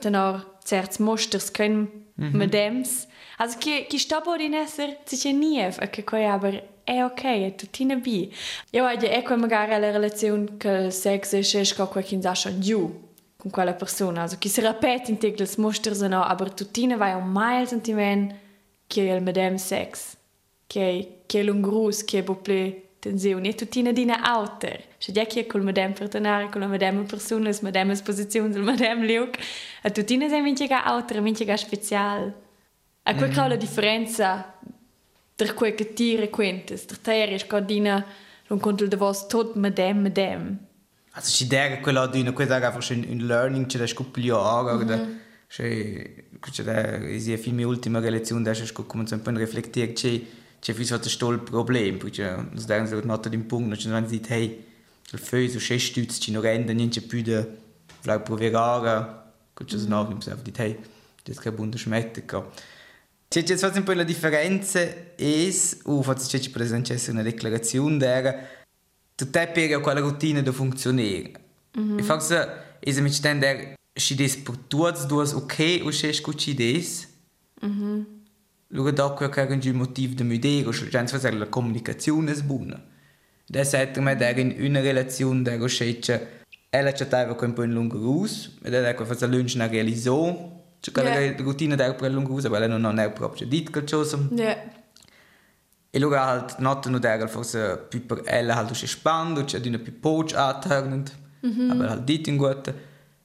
tenor 0.00 0.44
certs 0.64 0.98
mosters 0.98 1.52
können 1.52 1.88
mm 2.14 2.24
-hmm. 2.24 2.36
medems 2.36 3.06
also 3.38 3.58
che 3.58 3.86
che 3.88 3.98
sta 3.98 4.20
po 4.20 4.36
di 4.36 4.52
esser 4.52 4.98
ci 5.04 5.32
nie 5.32 5.70
che 5.90 6.02
coi 6.04 6.24
aber 6.24 6.62
è 6.86 7.02
ok 7.02 7.22
è 7.22 7.54
tutina 7.56 7.96
bi 7.96 8.32
io 8.70 8.86
ho 8.86 8.96
già 8.96 9.08
ecco 9.08 9.36
magari 9.36 9.72
la 9.72 9.90
relazione 9.90 10.56
che 10.56 10.92
sex 10.92 11.34
è 11.34 11.40
che 11.40 11.64
sco 11.64 11.88
quel 11.88 12.04
che 12.04 12.20
schon 12.34 12.60
giù 12.60 13.08
con 13.36 13.50
quella 13.50 13.74
persona 13.74 14.20
also 14.20 14.36
che 14.38 14.48
si 14.48 14.60
ripete 14.60 15.10
in 15.10 15.18
te 15.18 15.34
quels 15.34 15.56
mosters 15.56 16.00
no 16.02 16.22
aber 16.22 16.52
tutina 16.52 16.96
vai 16.96 17.12
un 17.14 17.28
mile 17.32 17.66
sentiment 17.66 18.32
che 18.86 19.00
il 19.00 19.20
medem 19.20 19.56
sex 19.56 20.16
che 20.68 21.22
che 21.26 21.42
l'ungrus 21.42 22.04
che 22.04 22.22
buple 22.22 22.82
tensione 23.00 23.48
e 23.48 23.54
tutina 23.54 23.92
dina 23.92 24.20
auter. 24.22 24.82
Se 24.98 25.12
dia 25.12 25.26
che 25.26 25.46
col 25.46 25.62
medem 25.62 25.92
partenare 25.92 26.48
con 26.48 26.60
la 26.60 26.66
medem 26.66 27.04
persona, 27.04 27.50
la 27.50 27.58
medem 27.62 28.00
posizione, 28.02 28.56
il 28.56 28.62
medem 28.62 29.04
look, 29.04 29.38
a 29.82 29.90
tutina 29.90 30.28
sei 30.28 30.40
mince 30.40 30.66
ga 30.66 30.84
auter, 30.84 31.20
mince 31.20 31.44
ga 31.44 31.56
special. 31.56 32.32
A 33.02 33.14
quel 33.14 33.30
mm. 33.30 33.48
la 33.48 33.56
differenza 33.56 34.58
tra 35.36 35.52
quel 35.52 35.74
che 35.74 35.92
tira 35.92 36.26
quentes, 36.28 36.86
tra 36.86 36.96
te 37.00 37.24
e 37.24 37.38
scordina 37.38 38.04
non 38.48 38.58
conto 38.58 38.86
de 38.86 38.96
vos 38.96 39.26
tot. 39.26 39.54
Medem 39.54 40.00
medem. 40.00 40.58
Also 41.12 41.30
si 41.30 41.46
der 41.46 41.80
quella 41.80 42.06
di 42.06 42.20
una 42.20 42.32
questa 42.32 42.58
ga 42.58 42.70
forse 42.70 42.94
un 42.94 43.26
learning 43.26 43.66
c'è 43.66 43.78
da 43.78 43.86
scoprire 43.86 44.32
ora 44.32 44.74
oder 44.74 45.08
c'è 45.48 46.24
c'è 46.40 46.62
da 46.62 47.18
sia 47.18 47.38
film 47.38 47.60
ultima 47.64 48.00
relazione 48.00 48.42
da 48.42 48.52
c'è 48.52 48.70
come 48.72 49.04
un 49.08 49.22
po' 49.22 49.30
riflettire 49.30 49.92
c'è 49.94 50.20
c'è 50.58 50.74
fiso 50.74 50.94
un 50.94 51.02
stol 51.02 51.40
problem 51.40 51.96
perché 51.96 52.48
nos 52.50 52.66
deran 52.66 52.86
so 52.86 53.00
not 53.02 53.32
im 53.32 53.46
punkt? 53.46 53.86
No 53.86 53.92
wenn 53.92 54.06
dit 54.06 54.28
hey 54.28 54.62
il 55.12 55.18
feu 55.18 55.48
so 55.48 55.58
che 55.58 55.78
stütz 55.78 56.18
ci 56.18 56.32
no 56.32 56.40
rende 56.40 56.74
niente 56.74 57.00
più 57.00 57.22
de 57.22 57.48
vlag 58.02 58.22
proverare 58.22 59.32
che 59.54 59.64
c'è 59.64 59.78
no 59.86 60.06
im 60.10 60.20
serve 60.20 60.42
dit 60.42 60.58
hey 60.58 60.78
das 61.24 61.38
che 61.38 61.50
bunde 61.50 61.78
schmette 61.78 62.26
C'è 62.26 62.42
c'è 63.28 63.56
fatto 63.56 63.78
un 63.78 63.84
po' 63.84 63.92
la 63.92 64.04
differenza 64.04 64.80
es 65.16 65.80
o 65.84 66.02
fatto 66.02 66.24
c'è 66.26 66.50
presente 66.50 66.98
una 67.08 67.22
declarazione 67.22 67.96
d'era 67.96 68.46
tu 69.16 69.30
te 69.30 69.48
per 69.48 69.80
quella 69.80 70.00
routine 70.00 70.42
da 70.42 70.52
funzionare. 70.52 71.32
Mm 71.78 71.92
-hmm. 71.92 71.98
E 71.98 72.02
forse 72.02 72.48
es 72.80 72.98
mit 72.98 73.12
stender 73.12 73.74
si 73.94 74.14
des 74.14 74.36
per 74.36 74.56
tutti 74.56 75.06
duas 75.06 75.32
ok 75.32 75.80
o 75.82 75.88
c'è 75.88 76.12
scucci 76.12 76.54
des. 76.54 77.08
Mm 77.64 78.04
Luego 78.70 78.90
dopo 78.90 79.28
che 79.28 79.40
un 79.40 79.76
motivo 79.76 80.14
di 80.14 80.24
mudare, 80.24 80.66
o 80.66 80.88
già 80.88 81.06
fare 81.06 81.36
la 81.36 81.46
comunicazione 81.46 82.32
è 82.32 82.42
buona. 82.42 82.82
Da 83.48 83.62
sagt 83.64 83.96
mir 83.98 84.16
der 84.16 84.38
in 84.38 84.56
una 84.58 84.80
relazione 84.80 85.42
der 85.42 85.64
c'è 85.66 86.44
ella 86.70 86.92
c'è 86.92 87.06
tava 87.06 87.36
con 87.36 87.54
un 87.56 87.72
lungo 87.72 87.96
rus, 87.96 88.58
ed 88.62 88.74
è 88.74 88.94
che 88.94 89.04
fa 89.04 89.26
lunch 89.26 89.54
na 89.54 89.68
realizzo 89.68 90.55
Cioè, 90.86 90.94
quella 90.94 91.18
yeah. 91.18 91.36
routine 91.38 91.74
era 91.74 91.94
per 91.94 92.12
lungo 92.12 92.38
ma 92.48 92.58
lei 92.60 92.68
non 92.68 92.98
è 92.98 93.10
proprio 93.10 93.46
dit 93.48 93.70
qualcosa. 93.70 94.18
Yeah. 94.30 94.56
E 95.90 95.98
allora 95.98 96.22
halt 96.22 96.58
notte 96.58 96.88
non 96.88 97.04
era 97.04 97.26
forse 97.26 97.86
più 97.88 98.06
per 98.06 98.22
ella 98.24 98.54
halt 98.54 98.70
usci 98.70 98.86
spando, 98.86 99.42
c'è 99.42 99.58
di 99.58 99.66
una 99.66 99.78
più 99.78 99.98
poach 99.98 100.34
atternend, 100.34 101.12
mm 101.44 101.50
-hmm. 101.50 101.70
aber 101.70 101.88
halt 101.88 102.04
dit 102.04 102.26
in 102.28 102.36
gut. 102.36 102.72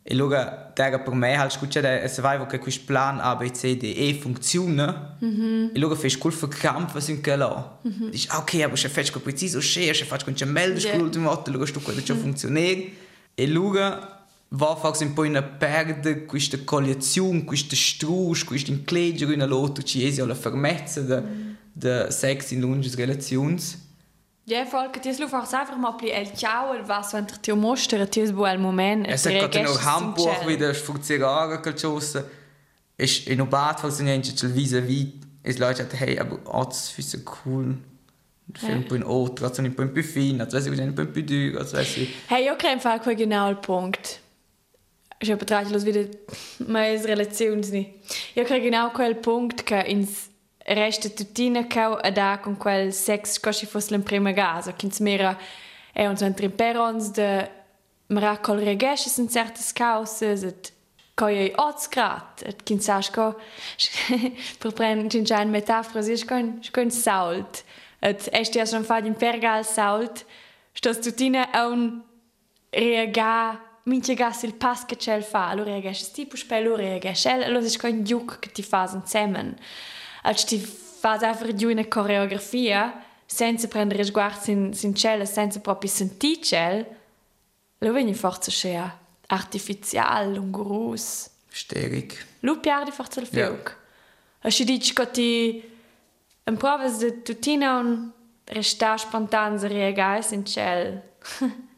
E 0.03 0.13
allora 0.15 0.71
era 0.75 0.99
per 0.99 1.13
me 1.13 1.35
halt 1.35 1.51
scuccia 1.51 2.07
se 2.07 2.21
vai 2.21 2.43
che 2.47 2.59
plan 2.83 3.19
A 3.19 3.35
B 3.35 3.51
C 3.51 3.77
D 3.77 3.93
E 3.95 4.17
funziona. 4.19 5.17
Mm 5.23 5.29
-hmm. 5.29 5.69
E 5.73 5.75
allora 5.75 5.93
fai 5.93 6.17
col 6.17 6.31
verkrampf 6.31 6.95
was 6.95 7.09
in 7.09 7.21
che 7.21 7.35
là. 7.35 7.79
Mm 7.87 7.91
-hmm. 7.91 8.09
Dici, 8.09 8.27
ok, 8.31 8.61
aber 8.63 8.77
se 8.79 8.89
fai 8.89 9.05
preciso, 9.21 9.61
se 9.61 9.93
fai 9.93 10.23
con 10.23 10.33
c'è 10.33 10.45
meglio, 10.45 10.79
yeah. 10.79 10.97
l'ultima 10.97 11.27
volta, 11.27 11.51
allora 11.51 11.67
sto 11.67 11.79
quello 11.79 12.01
che 12.01 12.15
funziona. 12.15 12.59
E 12.59 12.95
allora 13.37 14.20
va 14.53 14.75
fare 14.75 15.05
un 15.05 15.13
po' 15.13 15.23
in 15.23 15.55
perde 15.57 16.25
questa 16.25 16.57
collezione, 16.63 17.43
questo 17.43 17.75
strus, 17.75 18.43
questo 18.43 18.71
incledere 18.71 19.33
in 19.33 19.47
l'auto 19.47 19.81
ci 19.81 20.05
è 20.05 20.25
la 20.25 20.35
fermezza 20.35 21.01
de, 21.01 21.23
de 21.71 22.07
sex 22.09 22.51
in 22.51 22.59
lunge 22.59 22.93
relazioni. 22.95 23.59
Ja, 24.43 24.65
Volker, 24.65 25.01
ti 25.01 25.15
lu 25.19 25.27
fachs 25.27 25.53
einfach 25.53 25.77
mal 25.77 25.95
pli 25.95 26.09
el 26.09 26.33
ciao 26.35 26.75
was 26.85 27.13
wenn 27.13 27.27
dir 27.41 27.55
mostern 27.55 28.09
ti 28.09 28.21
es 28.21 28.31
buel 28.33 28.57
moment. 28.57 29.07
Es 29.07 29.25
hat 29.25 29.33
gerade 29.33 29.63
noch 29.63 29.85
Hamburg 29.85 30.47
wieder 30.47 30.73
funktionieren 30.73 31.61
qualcosa. 31.61 32.23
Ist 32.97 33.27
in 33.27 33.39
Obat 33.39 33.79
funktioniert 33.79 34.43
il 34.43 34.55
vis 34.55 34.73
wie 34.73 35.13
es 35.43 35.59
Leute 35.59 35.83
hat 35.83 35.93
hey 35.93 36.19
aber 36.19 36.39
Arzt 36.51 36.91
für 36.91 37.03
so 37.03 37.19
cool. 37.45 37.77
Fai 38.53 38.73
un 38.73 38.85
po' 38.85 38.95
in 38.95 39.03
otro, 39.03 39.49
un 39.59 39.73
po' 39.73 39.83
in 39.83 39.93
più 39.93 40.03
fine, 40.03 40.43
un 40.43 40.93
po' 40.93 41.01
in 41.01 41.11
più 41.11 41.23
duro, 41.23 41.65
Hey, 42.27 42.43
io 42.43 42.55
credo 42.57 42.99
che 42.99 43.15
genau 43.15 43.49
il 43.49 43.57
punto. 43.57 44.09
Ja 45.21 45.35
betrachtet 45.35 45.85
wieder 45.85 46.05
meine 46.67 47.03
Relation 47.03 47.59
nicht. 47.59 47.91
Ich 48.35 48.45
kriege 48.45 48.69
genau 48.69 48.89
quel 48.89 49.15
Punkt 49.15 49.65
che 49.65 49.81
ins 49.87 50.29
resta 50.65 51.09
tutina 51.09 51.63
cau 51.63 51.97
a 52.01 52.11
da 52.11 52.37
con 52.37 52.57
quel 52.57 52.93
sex 52.93 53.39
così 53.39 53.65
fosse 53.65 53.95
in 53.95 54.03
prima 54.03 54.33
casa, 54.33 54.73
che 54.73 54.85
ins 54.85 54.99
mera 54.99 55.37
è 55.93 56.05
un 56.07 56.17
centro 56.17 56.49
perons 56.49 57.11
de 57.11 57.49
miracol 58.07 58.59
regesches 58.59 59.17
in 59.17 59.29
certas 59.29 59.71
causas 59.73 60.43
et 60.43 60.71
coi 61.15 61.51
ots 61.57 61.87
grat 61.87 62.43
et 62.45 62.63
kin 62.63 62.79
sasco 62.79 63.39
per 64.59 64.73
prendere 64.73 65.17
in 65.17 65.23
già 65.23 65.43
metafora 65.45 66.01
si 66.01 66.25
con 66.25 66.59
con 66.71 66.89
salt 66.89 67.63
et 67.99 68.29
est 68.31 68.53
ja 68.55 68.65
schon 68.65 68.83
fad 68.83 69.05
in 69.05 69.15
pergal 69.15 69.65
salt 69.65 70.25
stos 70.73 70.99
tutina 70.99 71.47
un 71.53 72.01
reagar 72.71 73.70
mince 73.83 74.13
gas 74.13 74.43
il 74.43 74.53
pas 74.53 74.85
che 74.85 74.95
c'è 74.95 75.21
fa, 75.21 75.49
allora 75.49 75.71
reagisce 75.71 76.11
tipo 76.11 76.35
spell, 76.35 76.65
allora 76.65 76.81
reagisce, 76.83 77.29
allora 77.29 77.65
è 77.65 77.77
kein 77.77 78.03
Juk 78.03 78.39
che 78.39 78.51
ti 78.51 78.63
fa 78.63 78.87
zusammen. 78.87 79.57
Als 80.23 80.43
ti 80.45 80.57
fa 80.57 81.17
einfach 81.19 81.53
giù 81.53 81.69
una 81.69 81.87
coreografia, 81.87 83.03
senza 83.25 83.67
prendere 83.67 84.03
sguardo 84.03 84.39
sin, 84.41 84.73
sin 84.73 84.93
cella, 84.93 85.25
senza 85.25 85.59
proprio 85.59 85.89
sentire 85.89 86.41
cella, 86.41 86.85
lo 87.79 87.93
viene 87.93 88.13
forse 88.13 88.51
scea 88.51 88.99
artificial, 89.27 90.33
lungurus. 90.33 91.29
Sterig. 91.47 92.13
Lo 92.41 92.59
pierde 92.59 92.91
forse 92.91 93.21
il 93.21 93.27
fiuc. 93.27 93.77
Ja. 94.41 94.47
E 94.47 94.51
si 94.51 94.63
dice 94.63 94.93
che 94.93 95.11
ti 95.11 95.69
in 96.43 96.57
prova 96.57 96.89
di 96.89 97.21
tutina 97.21 97.77
un 97.77 98.09
resta 98.45 98.97
spontan 98.97 99.59
reagare 99.59 100.25
in 100.31 100.45
cella. 100.45 101.01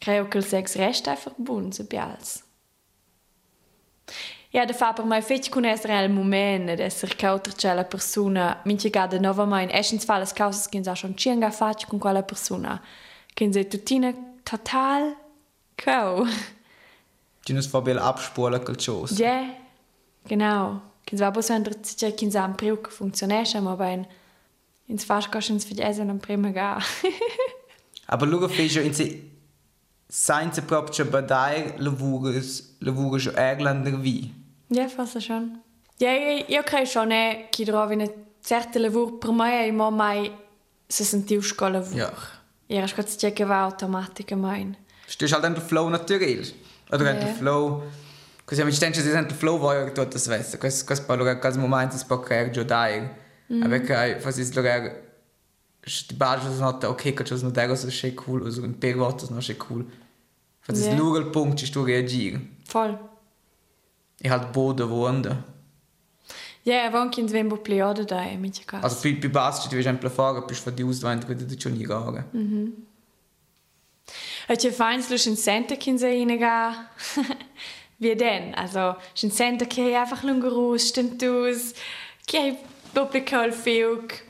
Creio 0.00 0.28
che 0.28 0.38
il 0.38 0.44
sex 0.44 0.76
resta 0.76 1.10
einfach 1.10 1.34
bun, 1.36 1.70
bials. 1.88 2.42
Ja, 4.50 4.64
da 4.64 4.72
fa 4.72 4.92
per 4.92 5.04
mai 5.04 5.20
fetch 5.20 5.50
con 5.50 5.64
essere 5.64 6.02
il 6.02 6.10
momento 6.10 6.74
di 6.74 6.82
essere 6.82 7.14
cauter 7.14 7.54
c'è 7.54 7.74
la 7.74 7.84
persona, 7.84 8.60
mince 8.64 8.88
gada 8.88 9.18
nova 9.18 9.44
mai 9.44 9.64
in 9.64 9.70
essens 9.70 10.04
fa 10.04 10.16
las 10.16 10.32
causas 10.32 10.68
che 10.68 10.82
sa 10.82 10.94
schon 10.94 11.16
cienga 11.16 11.50
faccio 11.50 11.86
con 11.86 11.98
quella 11.98 12.22
persona. 12.22 12.82
Che 13.32 13.52
se 13.52 13.68
tutina 13.68 14.12
total. 14.42 15.16
Ci 17.42 17.52
nos 17.52 17.66
fa 17.66 17.80
bel 17.80 17.98
abspulen 17.98 18.62
quel 18.64 18.76
chose. 18.76 19.14
Ja, 19.14 19.54
genau. 20.26 20.80
Che 21.04 21.16
va 21.16 21.30
bo 21.30 21.42
sandra 21.42 21.74
c'è 21.74 22.14
che 22.14 22.30
sa 22.30 22.44
un 22.44 22.54
priu 22.54 22.80
che 22.80 22.90
funzionesce, 22.90 23.60
ma 23.60 23.76
ben 23.76 24.06
ins 24.86 25.04
fast 25.04 25.30
cosciens 25.30 25.64
für 25.64 25.78
essen 25.78 26.10
am 26.10 26.18
prima 26.18 26.50
ga. 26.50 26.78
Aber 28.06 28.26
luego 28.26 28.48
fece 28.48 28.82
in 28.82 28.94
se 28.94 29.29
senza 30.10 30.60
proprio 30.62 31.04
badai 31.04 31.74
lavuras 31.78 32.74
lavuras 32.80 33.26
Irlander 33.26 33.96
vi. 33.96 34.34
Ja, 34.68 34.88
forse 34.88 35.20
schon. 35.20 35.62
Ja, 35.98 36.10
io, 36.10 36.44
io 36.48 36.62
credo 36.62 36.86
schon 36.86 37.12
eh, 37.12 37.46
che 37.50 37.64
trovi 37.64 37.94
una 37.94 38.10
certa 38.42 38.78
lavoro 38.78 39.18
per 39.18 39.30
me 39.30 39.66
e 39.66 39.72
mo 39.72 39.90
mai 39.90 40.30
se 40.86 41.04
sentiu 41.04 41.40
sco 41.40 41.68
lavoro. 41.68 41.96
Ja. 41.96 42.12
Ja, 42.66 42.84
ich 42.84 42.94
kann 42.94 43.32
che 43.32 43.44
va 43.44 43.62
automatica 43.62 44.36
mein. 44.36 44.76
Stehst 45.06 45.32
halt 45.32 45.44
der 45.44 45.60
Flow 45.60 45.88
natürlich. 45.88 46.54
Oder 46.90 47.04
ja. 47.04 47.12
der 47.14 47.34
Flow 47.34 47.82
Così 48.44 48.64
mi 48.64 48.70
dice 48.70 48.92
se 48.92 49.02
sente 49.02 49.32
il 49.32 49.38
flow 49.38 49.60
voglio 49.60 49.92
tutto 49.92 50.18
questo. 50.18 50.58
Questo 50.58 50.84
questo 50.84 51.04
parlo 51.06 51.22
che 51.22 51.38
quasi 51.38 51.56
momento 51.60 51.96
si 51.96 52.04
può 52.04 52.18
creare 52.18 52.50
già 52.50 52.64
dai. 52.64 53.08
Mm. 53.52 53.68
Perché 53.68 54.18
fasi 54.18 54.40
il 54.40 55.09
lugar 55.82 56.06
die 56.08 56.16
Basis 56.16 56.58
not 56.58 56.84
okay, 56.84 57.12
che 57.14 57.22
c'è 57.24 57.36
non 57.40 57.52
so 57.52 58.06
è 58.06 58.14
cool, 58.14 58.44
also 58.44 58.62
un 58.62 58.78
per 58.78 58.96
voto 58.96 59.26
non 59.30 59.40
è 59.44 59.56
cool. 59.56 59.86
Faz 60.60 60.80
yeah. 60.80 60.96
lugar 60.96 61.54
ci 61.56 61.66
sto 61.66 61.82
reagire. 61.84 62.40
Voll. 62.70 62.98
E 64.18 64.28
halt 64.28 64.52
boden 64.52 64.88
wohnen. 64.88 65.44
Ja, 66.62 66.74
yeah, 66.74 66.92
wann 66.92 67.08
kind 67.08 67.30
vem 67.30 67.48
pliode 67.48 68.04
da 68.04 68.22
mica 68.36 68.62
caso. 68.66 68.84
Also 68.84 69.00
più 69.00 69.18
più 69.18 69.30
basta 69.30 69.68
ti 69.68 69.76
esempio 69.78 70.10
fare 70.10 70.44
più 70.44 70.54
fa 70.54 70.70
di 70.70 70.82
uso 70.82 71.00
davanti 71.00 71.26
che 71.26 71.46
ti 71.46 71.56
c'è 71.56 71.70
ni 71.70 71.84
gara. 71.84 72.28
Mhm. 72.30 72.86
E 74.48 74.56
c'è 74.56 74.70
feins 74.70 75.08
lu 75.08 75.30
in 75.30 75.36
Center 75.36 75.76
kin 75.76 75.98
se 75.98 76.08
in. 76.08 76.28
Wie 78.00 78.16
denn? 78.16 78.54
Also, 78.54 78.96
in 79.22 79.30
Center 79.30 79.66
che 79.66 79.94
einfach 79.94 80.22
lungo 80.22 80.48
rus, 80.48 80.86
stimmt 80.86 81.20
dus. 81.20 81.72
Che 82.24 82.56
publicol 82.92 83.52
fiuk. 83.52 84.29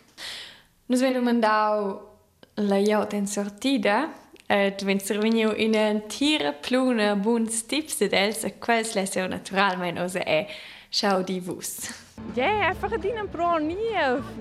Nus 0.91 1.03
wenn 1.03 1.15
du 1.15 1.21
mandau 1.23 2.01
la 2.57 2.77
io 2.77 3.05
ten 3.05 3.25
sortida, 3.25 4.09
Et 4.49 4.85
wenn 4.85 4.97
es 4.97 5.09
veniu 5.09 5.51
in 5.51 5.77
ein 5.77 6.09
Tiere 6.09 6.53
plune 6.53 7.15
buns 7.15 7.69
tips 7.69 7.99
dels 7.99 8.45
a 8.45 8.51
quels 8.51 8.95
lesio 8.95 9.29
naturalmein 9.29 9.97
also 9.99 10.19
è 10.19 10.49
schau 10.91 11.23
di 11.23 11.39
vus. 11.39 11.95
Ja, 12.35 12.47
yeah, 12.47 12.69
einfach 12.71 12.91
in 12.91 13.17
einem 13.17 13.29
Pro 13.29 13.59
nie. 13.59 13.95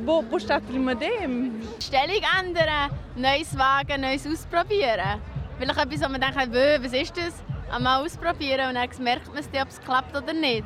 Wo, 0.04 0.24
wo 0.28 0.40
steht 0.40 0.68
prima 0.68 0.96
dem? 0.96 1.62
Stellung 1.80 2.24
ändern, 2.40 2.90
neues 3.16 3.56
wagen, 3.56 4.02
neues 4.02 4.26
ausprobieren. 4.26 5.22
Vielleicht 5.60 5.80
etwas, 5.80 6.02
wo 6.02 6.10
man 6.10 6.22
denkt, 6.22 6.84
was 6.84 6.94
ist 6.94 7.16
das? 7.16 7.44
Einmal 7.72 8.04
ausprobieren 8.04 8.70
und 8.70 8.74
dann 8.74 9.04
merkt 9.04 9.28
man 9.28 9.38
es, 9.38 9.62
ob 9.62 9.70
es 9.70 9.80
klappt 9.80 10.18
oder 10.18 10.34
nicht. 10.34 10.64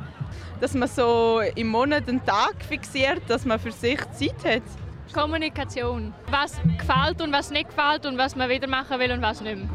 Dass 0.62 0.72
man 0.72 0.88
so 0.88 1.42
im 1.54 1.68
Monat 1.68 2.08
einen 2.08 2.24
Tag 2.24 2.64
fixiert, 2.66 3.20
dass 3.28 3.44
man 3.44 3.58
für 3.58 3.72
sich 3.72 4.00
Zeit 4.12 4.42
hat. 4.42 4.83
Kommunikation. 5.12 6.14
Was 6.30 6.60
gefällt 6.78 7.20
und 7.20 7.32
was 7.32 7.50
nicht 7.50 7.68
gefällt 7.68 8.06
und 8.06 8.18
was 8.18 8.36
man 8.36 8.48
wieder 8.48 8.68
machen 8.68 8.98
will 8.98 9.12
und 9.12 9.22
was 9.22 9.40
nicht 9.40 9.56
mehr. 9.56 9.68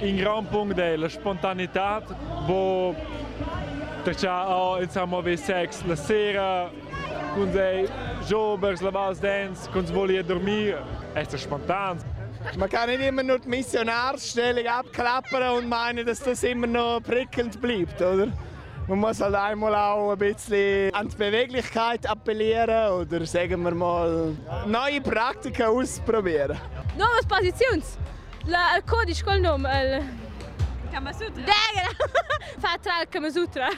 In 0.00 0.18
gran 0.18 0.46
punct 0.46 0.78
è 0.78 0.96
la 0.96 1.08
spontaneità, 1.08 2.02
wo 2.46 2.94
già 4.14 4.48
oh, 4.48 4.78
insomma 4.80 5.20
vi 5.20 5.36
sex 5.36 5.82
la 5.84 5.96
sera 5.96 6.70
con 7.34 7.50
dei 7.50 7.88
jobers, 8.26 8.80
la 8.80 8.90
vals 8.90 9.18
dance, 9.18 9.68
con 9.70 9.86
svoli 9.86 10.18
a 10.18 10.22
dormire. 10.22 10.82
È 11.14 11.24
spontan. 11.36 11.98
Man 12.56 12.68
kann 12.68 12.88
nicht 12.88 13.00
immer 13.00 13.22
nur 13.22 13.38
die 13.38 13.48
Missionarsstellung 13.48 14.66
abklappern 14.66 15.56
und 15.56 15.68
meinen, 15.68 16.06
dass 16.06 16.20
das 16.20 16.42
immer 16.44 16.66
noch 16.66 17.00
prickelnd 17.02 17.60
bleibt, 17.60 18.00
oder? 18.00 18.28
Man 18.88 19.00
muss 19.00 19.20
halt 19.20 19.34
einmal 19.34 19.74
auch 19.74 20.12
ein 20.12 20.18
bisschen 20.18 20.94
an 20.94 21.08
die 21.08 21.16
Beweglichkeit 21.16 22.08
appellieren 22.08 22.92
oder 22.92 23.26
sagen 23.26 23.62
wir 23.62 23.74
mal 23.74 24.36
neue 24.66 25.00
Praktiken 25.00 25.66
ausprobieren. 25.66 26.56
Nuove 26.96 27.26
posizioni. 27.28 27.82
La, 28.46 28.76
il 28.76 28.82
codice 28.82 29.24
col 29.24 29.40
nome. 29.40 29.68
Il... 29.68 30.02
Kamasutra. 30.92 31.52
Fa 32.60 32.78
tra 32.80 33.02
il 33.02 33.08
Kamasutra. 33.10 33.70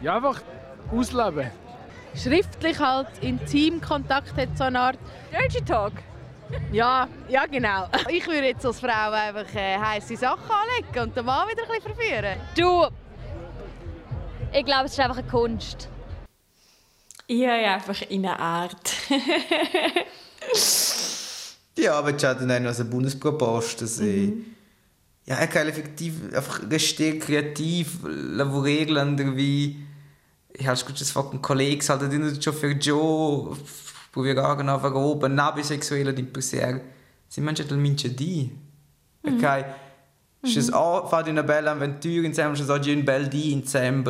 ja, 0.00 0.16
einfach 0.16 0.42
ausleben. 0.90 1.50
schriftlich 2.16 2.78
halt 2.78 3.08
Intimkontakt 3.20 4.36
hat, 4.36 4.56
so 4.56 4.64
eine 4.64 4.80
Art 4.80 4.98
Dirty 5.32 5.64
Talk. 5.64 5.92
Ja, 6.72 7.08
ja 7.28 7.46
genau. 7.46 7.88
Ich 8.08 8.26
würde 8.26 8.48
jetzt 8.48 8.66
als 8.66 8.80
Frau 8.80 9.10
einfach 9.10 9.52
äh, 9.54 9.78
heiße 9.78 10.16
Sachen 10.16 10.50
anlegen 10.50 11.08
und 11.08 11.16
den 11.16 11.24
Mann 11.24 11.48
wieder 11.48 11.62
ein 11.62 11.68
bisschen 11.68 11.94
verführen. 11.94 12.40
Du, 12.56 12.86
ich 14.54 14.64
glaube, 14.64 14.86
es 14.86 14.92
ist 14.92 15.00
einfach 15.00 15.18
eine 15.18 15.28
Kunst. 15.28 15.88
Ja, 17.28 17.56
ja, 17.56 17.74
einfach 17.74 18.02
in 18.08 18.26
einer 18.26 18.38
Art. 18.38 18.92
Ja, 21.76 21.98
aber 21.98 22.14
ich 22.14 22.24
hatte 22.24 22.46
dann 22.46 22.66
also 22.66 22.84
Bundespropost, 22.84 23.82
dass 23.82 23.98
ich 23.98 24.32
ja, 25.26 25.42
ich 25.42 25.50
kann 25.50 25.66
effektiv 25.66 26.32
einfach 26.32 26.60
richtig 26.70 27.22
kreativ 27.22 27.98
lavorieren, 28.04 29.36
wie 29.36 29.84
ich 30.52 30.66
habe 30.66 30.78
gut 30.86 31.00
das 31.00 31.10
fucking 31.10 31.42
Kollegen 31.42 31.84
halt 31.88 32.12
nicht 32.12 32.44
schon 32.44 32.54
für 32.54 32.70
Joe 32.70 33.56
probiere 34.12 34.48
auch 34.48 34.56
genau 34.56 34.80
oben 34.94 35.34
na 35.34 35.50
bisexuelle 35.50 36.14
di 36.14 36.22
per 36.22 36.42
se. 36.42 36.80
Si 37.28 37.40
mangia 37.40 37.64
del 37.64 37.78
mince 37.78 38.10
di 38.10 38.52
ok 39.26 39.40
Ci 39.40 39.83
mm 40.44 40.50
-hmm. 40.50 41.08
fa 41.08 41.24
una 41.26 41.42
bella 41.42 41.70
avventura 41.72 42.26
insieme, 42.26 42.54
ci 42.54 42.62
oggi 42.62 42.92
un 42.92 43.04
bel 43.04 43.28
di 43.28 43.52
insieme. 43.52 44.02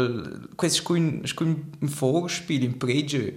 Questo 0.55 0.95
è 0.95 0.99
un, 0.99 1.23
un 1.41 1.65
Vorspiel, 1.81 2.65
un 2.67 2.77
pregio. 2.77 3.33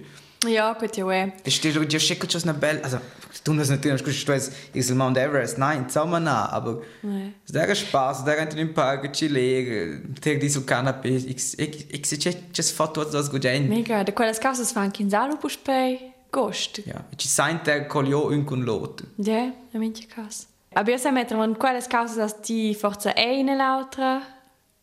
Ja, 0.46 0.72
gut, 0.78 0.96
ja, 0.96 1.10
eh. 1.12 1.32
Es 1.42 1.56
steht 1.56 1.74
ja 1.92 1.98
schick 1.98 2.30
schon 2.30 2.42
eine 2.42 2.54
belle, 2.54 2.84
also 2.84 2.98
du 3.42 3.54
das 3.54 3.70
natürlich, 3.70 4.20
stehst, 4.20 4.52
ist 4.72 4.94
Mount 4.94 5.16
Everest, 5.16 5.58
nein, 5.58 5.88
zusammen 5.88 6.22
nah, 6.24 6.48
aber 6.52 6.82
Nee. 7.02 7.32
es 7.44 7.52
ist 7.52 7.88
Spaß, 7.88 8.24
da 8.24 8.32
rennt 8.32 8.54
im 8.54 8.72
Park, 8.72 9.12
chillen, 9.12 10.14
ter 10.20 10.38
di 10.38 10.48
sul 10.48 10.62
canapé, 10.62 11.08
ich 11.08 11.58
ich 11.58 11.92
ich 11.92 12.12
ich 12.12 12.36
ich 12.56 12.72
fatto 12.72 13.02
das 13.02 13.30
gut 13.30 13.44
ein. 13.46 13.68
Mega, 13.68 14.04
da 14.04 14.12
quelles 14.12 14.38
causas 14.38 14.70
fan 14.70 14.92
in 14.98 15.10
salo 15.10 15.36
puspei 15.36 16.14
gost. 16.30 16.82
Ja, 16.86 17.04
ci 17.16 17.26
sein 17.26 17.60
der 17.64 17.88
colio 17.88 18.28
un 18.28 18.44
con 18.46 18.64
l'altro. 18.64 19.06
Ja, 19.16 19.52
a 19.74 19.78
minche 19.78 20.06
cas. 20.06 20.46
Sai 20.84 21.12
mettere 21.12 21.44
in 21.44 21.56
quelles 21.56 21.86
causas 21.88 22.18
as 22.18 22.40
ti 22.40 22.74
forza 22.74 23.12
eine 23.14 23.56
l'altra 23.56 24.22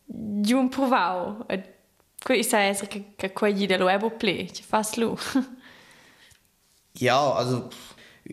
giun 0.04 0.68
provau. 0.68 1.46
Qui 2.22 2.42
sai 2.44 2.68
essere 2.68 2.88
che 2.88 3.14
che 3.16 3.32
quelli 3.32 3.66
dello 3.66 3.88
ebo 3.88 4.10
ple, 4.10 4.50
ci 4.52 4.62
fas 4.62 4.96
lu. 4.96 5.16
Ja, 6.98 7.34
also 7.34 7.68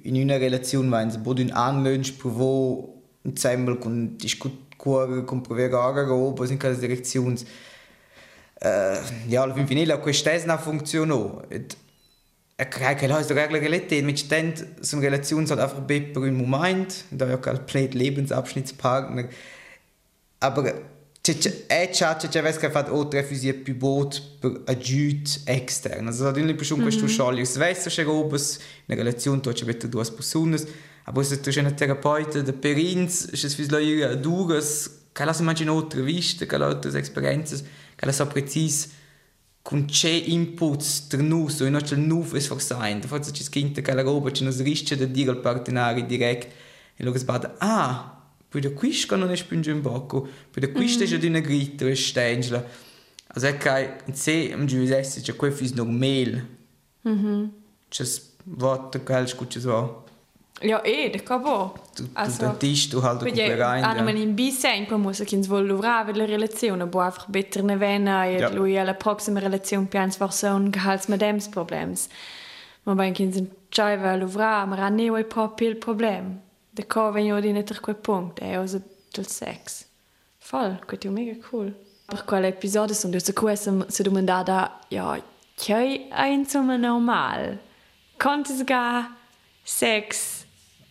in 0.04 0.16
einer 0.16 0.40
Relation, 0.40 0.90
wenn 0.90 1.10
es 1.10 1.18
både 1.18 1.44
un 1.44 1.52
anlönsch 1.52 2.14
provo 2.18 3.02
insieme 3.24 3.78
con 3.78 4.16
discutere 4.18 5.24
con 5.26 5.42
provare 5.42 5.74
a 5.74 6.04
roba 6.04 6.48
in 6.48 6.58
quella 6.58 6.76
direzione. 6.76 7.36
Uh, 8.62 8.98
ja, 9.28 9.42
alla 9.42 9.54
fin 9.54 9.68
finale 9.68 10.00
questa 10.00 10.32
è 10.32 10.42
una 10.44 10.58
e 11.50 11.66
cred 12.68 12.98
că 12.98 13.06
ist 13.20 13.30
regla 13.30 13.60
realität 13.60 14.04
mit 14.04 14.18
stent 14.18 14.68
so 14.82 14.98
eine 14.98 15.06
Relation 15.06 15.48
halt 15.48 15.60
einfach 15.60 15.82
besser 15.82 16.26
im 16.26 16.38
Moment, 16.38 17.06
da 17.10 17.28
ja 17.28 17.38
kein 17.38 17.66
Plate 17.66 17.98
Lebensabschnittspartner. 17.98 19.28
Aber 20.40 20.74
è 21.26 21.90
c'è 21.90 22.18
c'è 22.18 22.28
c'è 22.30 22.58
che 22.58 22.70
fa 22.70 22.86
oltre 22.94 23.24
fusi 23.24 23.54
più 23.54 23.76
bot 23.76 24.22
per 24.40 24.62
aiut 24.66 25.40
extern. 25.46 26.08
Also 26.08 26.26
da 26.26 26.32
dinne 26.32 26.62
schon 26.62 26.82
questo 26.82 27.08
schali 27.08 27.42
es 27.42 27.58
weiß 27.58 27.88
che 27.88 28.04
robes 28.04 28.60
in 28.88 28.96
relazione 28.96 29.40
tu 29.40 29.50
c'è 29.52 29.64
bitte 29.64 29.88
due 29.88 30.04
persone, 30.04 30.58
aber 31.06 31.24
se 31.24 31.40
tu 31.40 31.50
c'è 31.50 31.62
una 31.62 31.72
terapeuta 31.72 32.42
de 32.42 32.52
perins, 32.52 33.30
es 33.32 33.56
fürs 33.56 33.70
la 33.70 34.16
duras, 34.16 34.90
che 35.14 35.24
la 35.24 35.36
immagine 35.40 35.70
oltre 35.70 36.02
viste, 36.02 36.46
la 36.46 36.66
altre 36.66 37.00
esperienze, 37.00 37.64
che 37.96 38.06
la 38.06 38.12
so 38.12 38.28
precis 38.28 38.90
con 39.64 39.86
c'è 39.86 40.10
inputs 40.10 41.08
tra 41.08 41.22
noi 41.22 41.52
e 41.62 41.70
non 41.70 41.82
c'è 41.82 41.96
nuovo 41.96 42.38
sforzamento, 42.38 43.08
forse 43.08 43.32
ci 43.32 43.44
scrive 43.44 43.82
che 43.82 43.94
la 43.94 44.02
roba 44.02 44.30
ci 44.30 44.44
non 44.44 44.56
riesce 44.62 44.94
a 44.94 45.06
dire 45.06 45.32
al 45.32 45.40
partenario 45.40 46.06
diretto 46.06 46.48
e 46.96 47.04
loro 47.04 47.18
sbada, 47.18 47.56
ah, 47.60 48.22
poi 48.50 48.60
da 48.60 48.72
qui 48.72 48.94
non 49.12 49.30
ne 49.30 49.38
spinge 49.38 49.72
in 49.72 49.82
bocca, 49.82 50.20
poi 50.20 50.60
da 50.60 50.70
qui 50.70 50.86
mm. 50.86 51.00
c'è 51.00 51.28
una 51.28 51.40
gritta 51.40 51.88
e 51.88 51.96
stengela. 51.96 52.64
Also 53.28 53.48
ecco, 53.48 53.70
in 54.06 54.14
sé, 54.14 54.54
mi 54.56 54.66
dice, 54.66 55.22
c'è 55.22 55.36
quel 55.36 55.54
fis 55.54 55.72
normale, 55.72 56.48
mm 57.08 57.26
-hmm. 57.26 57.50
c'è 57.88 58.06
voto, 58.44 59.02
quel, 59.02 59.26
c'è 59.26 59.60
so. 59.60 60.03
Ja, 60.64 60.82
eh, 60.84 61.10
das 61.10 61.24
kann 61.26 61.42
bo. 61.42 61.74
tu 61.94 62.04
tu 62.14 62.38
dentist 62.40 62.90
tu 62.92 63.02
halt 63.02 63.20
Perché 63.20 63.62
hanno 63.62 64.04
man 64.04 64.16
in 64.16 64.34
bisegn 64.34 64.86
poi 64.86 64.98
muss 64.98 65.22
che 65.26 65.38
vuol 65.40 65.68
lavorare 65.68 66.14
la 66.16 66.26
relazione, 66.26 66.88
può 66.88 67.02
einfach 67.02 67.28
bitter 67.28 67.64
ne 67.64 67.76
vena 67.76 68.26
e 68.26 68.38
Ja. 68.38 68.50
lui 68.50 68.78
alla 68.78 68.94
prossima 68.94 69.40
relazione 69.40 69.88
pians 69.88 70.16
forse 70.16 70.48
un 70.48 70.70
gehals 70.72 71.08
mit 71.08 71.20
dem 71.20 71.38
problems. 71.50 72.08
Ma 72.84 72.94
ben 72.96 73.14
kin 73.14 73.32
sind 73.34 73.50
chaiva 73.70 74.16
lavorare, 74.16 74.66
ma 74.68 74.78
hanno 74.78 75.16
ne 75.16 75.24
proprio 75.26 75.70
il 75.70 75.76
problem. 75.78 76.40
De 76.70 76.86
co 76.88 77.12
venio 77.12 77.40
di 77.42 77.52
netter 77.52 77.80
quel 77.82 77.96
punto, 77.98 78.42
è 78.42 78.54
also 78.56 78.82
del 79.12 79.28
sex. 79.28 79.86
Voll, 80.50 80.80
questo 80.86 81.08
è 81.08 81.10
mega 81.10 81.36
cool. 81.50 81.74
Per 82.06 82.24
quell'episodio 82.26 82.96
sono 82.96 83.18
due 83.18 83.34
cose 83.34 83.86
si 83.88 84.02
domandata, 84.04 84.80
ja, 84.90 85.22
che 85.56 86.08
è 86.10 86.26
insomma 86.26 86.78
normal? 86.78 87.60
Konntest 88.18 88.64
ga 88.64 89.14
sex 89.62 90.43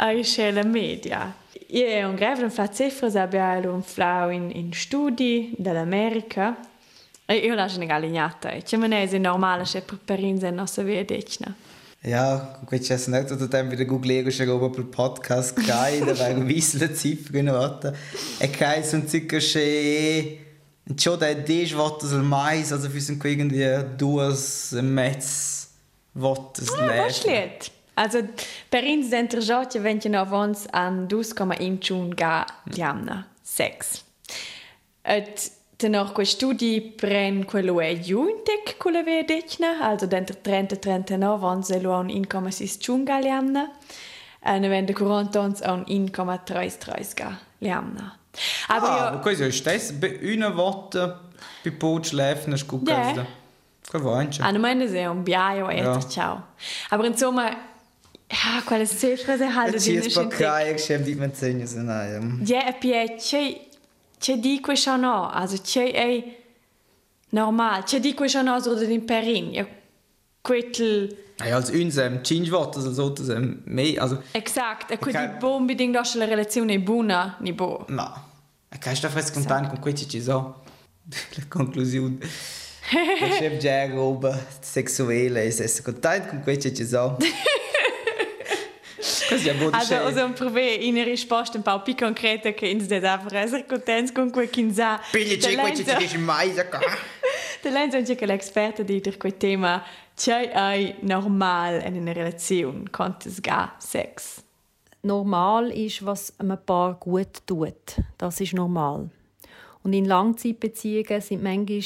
ai 0.03 0.25
scella 0.25 0.65
media? 0.65 1.35
Io 1.69 2.09
ho 2.09 2.15
greve 2.15 2.51
fa 2.51 2.69
cifre 2.69 3.09
abbiamo 3.19 3.73
un 3.73 3.83
flau 3.83 4.31
in, 4.31 4.51
in 4.53 4.73
studi 4.73 5.55
dall'America 5.57 6.59
e 7.25 7.37
io 7.37 7.55
lascio 7.55 7.77
una 7.77 7.87
galignata. 7.87 8.51
C'è 8.51 8.77
non 8.77 8.93
è 8.93 9.19
normale 9.19 9.65
se 9.65 9.81
per 9.81 9.99
perinze 10.05 10.53
si 10.67 10.83
vede 10.83 11.15
decina. 11.15 11.55
Ja, 12.05 12.59
gut, 12.67 12.81
ich 12.81 13.07
nicht, 13.07 13.31
oder 13.31 13.47
dann 13.47 13.71
wieder 13.71 13.85
googeln, 13.85 14.29
schon 14.33 14.49
oben 14.49 14.73
per 14.73 14.83
Podcast 14.83 15.55
kai, 15.55 16.01
da 16.01 16.19
war 16.19 16.49
wissle 16.49 16.93
Ziffern 16.93 17.47
warte. 17.47 17.95
E 18.41 18.49
kai 18.49 18.83
so 18.83 18.97
ein 18.97 19.07
circa 19.09 19.39
che 19.39 20.39
Ciò 20.97 21.15
da 21.15 21.33
dies 21.33 21.73
votos 21.73 22.13
al 22.13 22.25
mais, 22.25 22.73
also 22.73 22.91
für 22.91 23.01
sind 23.01 23.25
irgendwie 23.25 23.85
duas 23.97 24.73
metz 24.83 25.69
votos 26.13 26.69
Ah, 26.77 27.07
was 27.07 27.25
liet? 27.25 27.71
Also, 27.95 28.27
per 28.69 28.85
ins 28.85 29.09
dentro 29.09 29.41
giotje 29.41 29.81
venti 29.81 30.09
no 30.09 30.21
avons 30.21 30.67
an 30.71 31.07
2,1 31.07 31.79
chun 31.79 32.09
ga 32.09 32.47
diamna, 32.65 33.27
sex. 33.43 34.03
Et 35.03 35.53
tenor 35.77 36.13
quei 36.13 36.27
studi 36.27 36.81
pren 36.81 37.45
quello 37.45 37.81
è 37.81 37.99
giuntek 37.99 38.77
quella 38.79 39.03
ve 39.03 39.25
decna, 39.25 39.81
also 39.81 40.07
dentro 40.07 40.37
30-39 40.43 41.23
avons 41.23 41.71
e 41.71 41.81
lo 41.81 41.93
an 41.93 42.07
1,6 42.07 42.79
chun 42.79 43.05
ga 43.05 43.19
liamna, 43.19 43.71
e 44.41 44.59
ne 44.59 44.69
vende 44.69 44.93
40 44.95 45.41
ons 45.41 45.61
an 45.63 45.85
1,33 45.87 47.15
ga 47.15 47.39
liamna. 47.59 48.17
Aber 48.69 48.89
ah, 48.89 48.97
ja, 48.97 49.07
aber 49.09 49.21
questo 49.21 49.45
è 49.45 49.93
bei 49.93 50.35
una 50.35 50.49
volta 50.49 51.21
per 51.63 51.77
pot 51.77 52.07
schläfen, 52.07 52.55
Ja. 52.55 53.13
gesagt. 53.13 53.27
Che 53.91 53.99
vuoi? 53.99 54.29
Ah, 54.39 54.51
non 54.51 54.61
mende 54.63 54.89
se 54.89 55.05
un 55.05 55.23
biaio 55.23 55.69
e 55.69 55.83
ciao. 56.09 56.55
Aber 56.89 57.05
insomma, 57.05 57.72
ja, 58.33 58.63
quelle 58.65 58.87
cifre 58.87 59.37
se 59.37 59.79
Ci 59.79 59.91
di 59.91 59.97
è 59.99 60.09
spaccare, 60.09 60.75
che 60.75 60.83
c'è 60.83 61.01
di 61.01 61.15
menzegno, 61.15 61.67
se 61.67 61.83
no. 61.83 62.39
Ja, 62.43 62.67
e 62.67 62.75
poi 62.75 63.15
c'è 63.19 63.71
c'è 64.19 64.39
di 64.39 64.61
questo 64.61 64.97
no, 64.97 65.29
also 65.31 65.61
c'è 65.61 65.93
è 65.93 66.37
normal, 67.31 67.85
c'è 67.85 68.01
di 68.01 68.15
questo 68.15 68.41
no 68.43 68.59
so 68.61 68.75
den 68.75 69.05
Perin. 69.05 69.51
Ja, 69.53 69.67
quel 70.41 71.17
Ja, 71.45 71.57
als 71.57 71.71
uns 71.71 71.97
ähm, 71.97 72.23
Cinque 72.23 72.57
also 72.57 72.93
so, 72.93 73.09
das 73.11 73.29
mehr, 73.65 74.01
also, 74.01 74.23
exakt, 74.33 74.91
e 74.93 74.99
quel 74.99 75.17
Ok. 75.17 75.23
di 75.23 75.39
bo 75.39 75.57
unbedingt 75.57 75.97
auch 75.97 76.15
la 76.15 76.25
relazione 76.25 76.79
buona 76.79 77.37
ni 77.41 77.53
bo. 77.53 77.85
no. 77.89 78.31
E 78.69 78.79
che 78.79 78.95
sta 78.95 79.09
fresco 79.09 79.35
contento 79.35 79.69
con 79.71 79.81
questo 79.81 80.09
ci 80.09 80.23
so. 80.23 80.63
La 81.35 81.45
conclusione. 81.49 82.19
Chef 82.89 83.57
già 83.59 83.87
roba 83.89 84.39
sessuelle, 84.61 85.45
e 85.45 85.51
sei 85.51 85.83
contento 85.83 86.29
con 86.29 86.43
questo 86.43 86.73
ci 86.73 86.87
so. 86.87 87.17
Così 89.33 89.49
è 89.49 89.55
buono 89.55 89.77
Also, 89.77 89.95
also 89.95 90.25
un 90.25 90.33
prove 90.33 90.75
in 90.75 91.03
risposta 91.05 91.57
un 91.57 91.63
po' 91.63 91.81
più 91.83 91.95
concreta 91.95 92.53
che 92.53 92.67
in 92.67 92.81
einfach 92.81 93.33
essere 93.33 93.67
contenti 93.67 94.13
con 94.13 94.31
quel 94.31 94.51
che 94.51 94.71
sa. 94.73 95.01
Pigli 95.11 95.39
c'è 95.39 95.57
questo 95.57 95.91
ci 95.91 95.97
dice 95.97 96.19
mai, 96.19 96.53
sa 96.53 96.67
qua. 96.67 96.81
Der 97.63 97.73
Lenz 97.73 97.95
ist 97.95 98.09
ja 98.09 98.27
l'experte 98.27 98.85
di 98.85 99.01
der 99.01 99.17
quel 99.17 99.37
tema 99.37 99.85
c'è 100.17 100.51
è 100.51 100.97
normal 101.03 101.81
in 101.87 101.97
einer 101.97 102.17
Relation, 102.17 102.91
konnte 102.91 103.29
es 103.29 103.41
gar 103.41 103.77
Sex. 103.79 104.43
normal 105.03 105.71
ist, 105.71 106.05
was 106.05 106.39
einem 106.39 106.59
Paar 106.65 106.95
gut 106.95 107.47
tut. 107.47 108.01
Das 108.19 108.41
ist 108.41 108.55
normal. 108.55 109.11
Und 109.83 109.93
in 109.93 110.05
Langzeitbeziehungen 110.05 111.21
sind 111.21 111.43
manchmal 111.43 111.83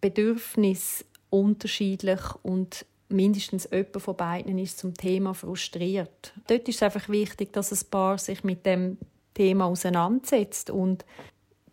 Bedürfnisse 0.00 1.04
unterschiedlich 1.30 2.20
und 2.42 2.84
mindestens 3.12 3.68
jemand 3.70 4.02
von 4.02 4.16
beiden 4.16 4.58
ist 4.58 4.78
zum 4.78 4.94
Thema 4.94 5.34
frustriert. 5.34 6.32
Dort 6.46 6.68
ist 6.68 6.76
es 6.76 6.82
einfach 6.82 7.08
wichtig, 7.08 7.52
dass 7.52 7.72
ein 7.72 7.90
Paar 7.90 8.18
sich 8.18 8.44
mit 8.44 8.66
dem 8.66 8.98
Thema 9.34 9.66
auseinandersetzt 9.66 10.70
und 10.70 11.04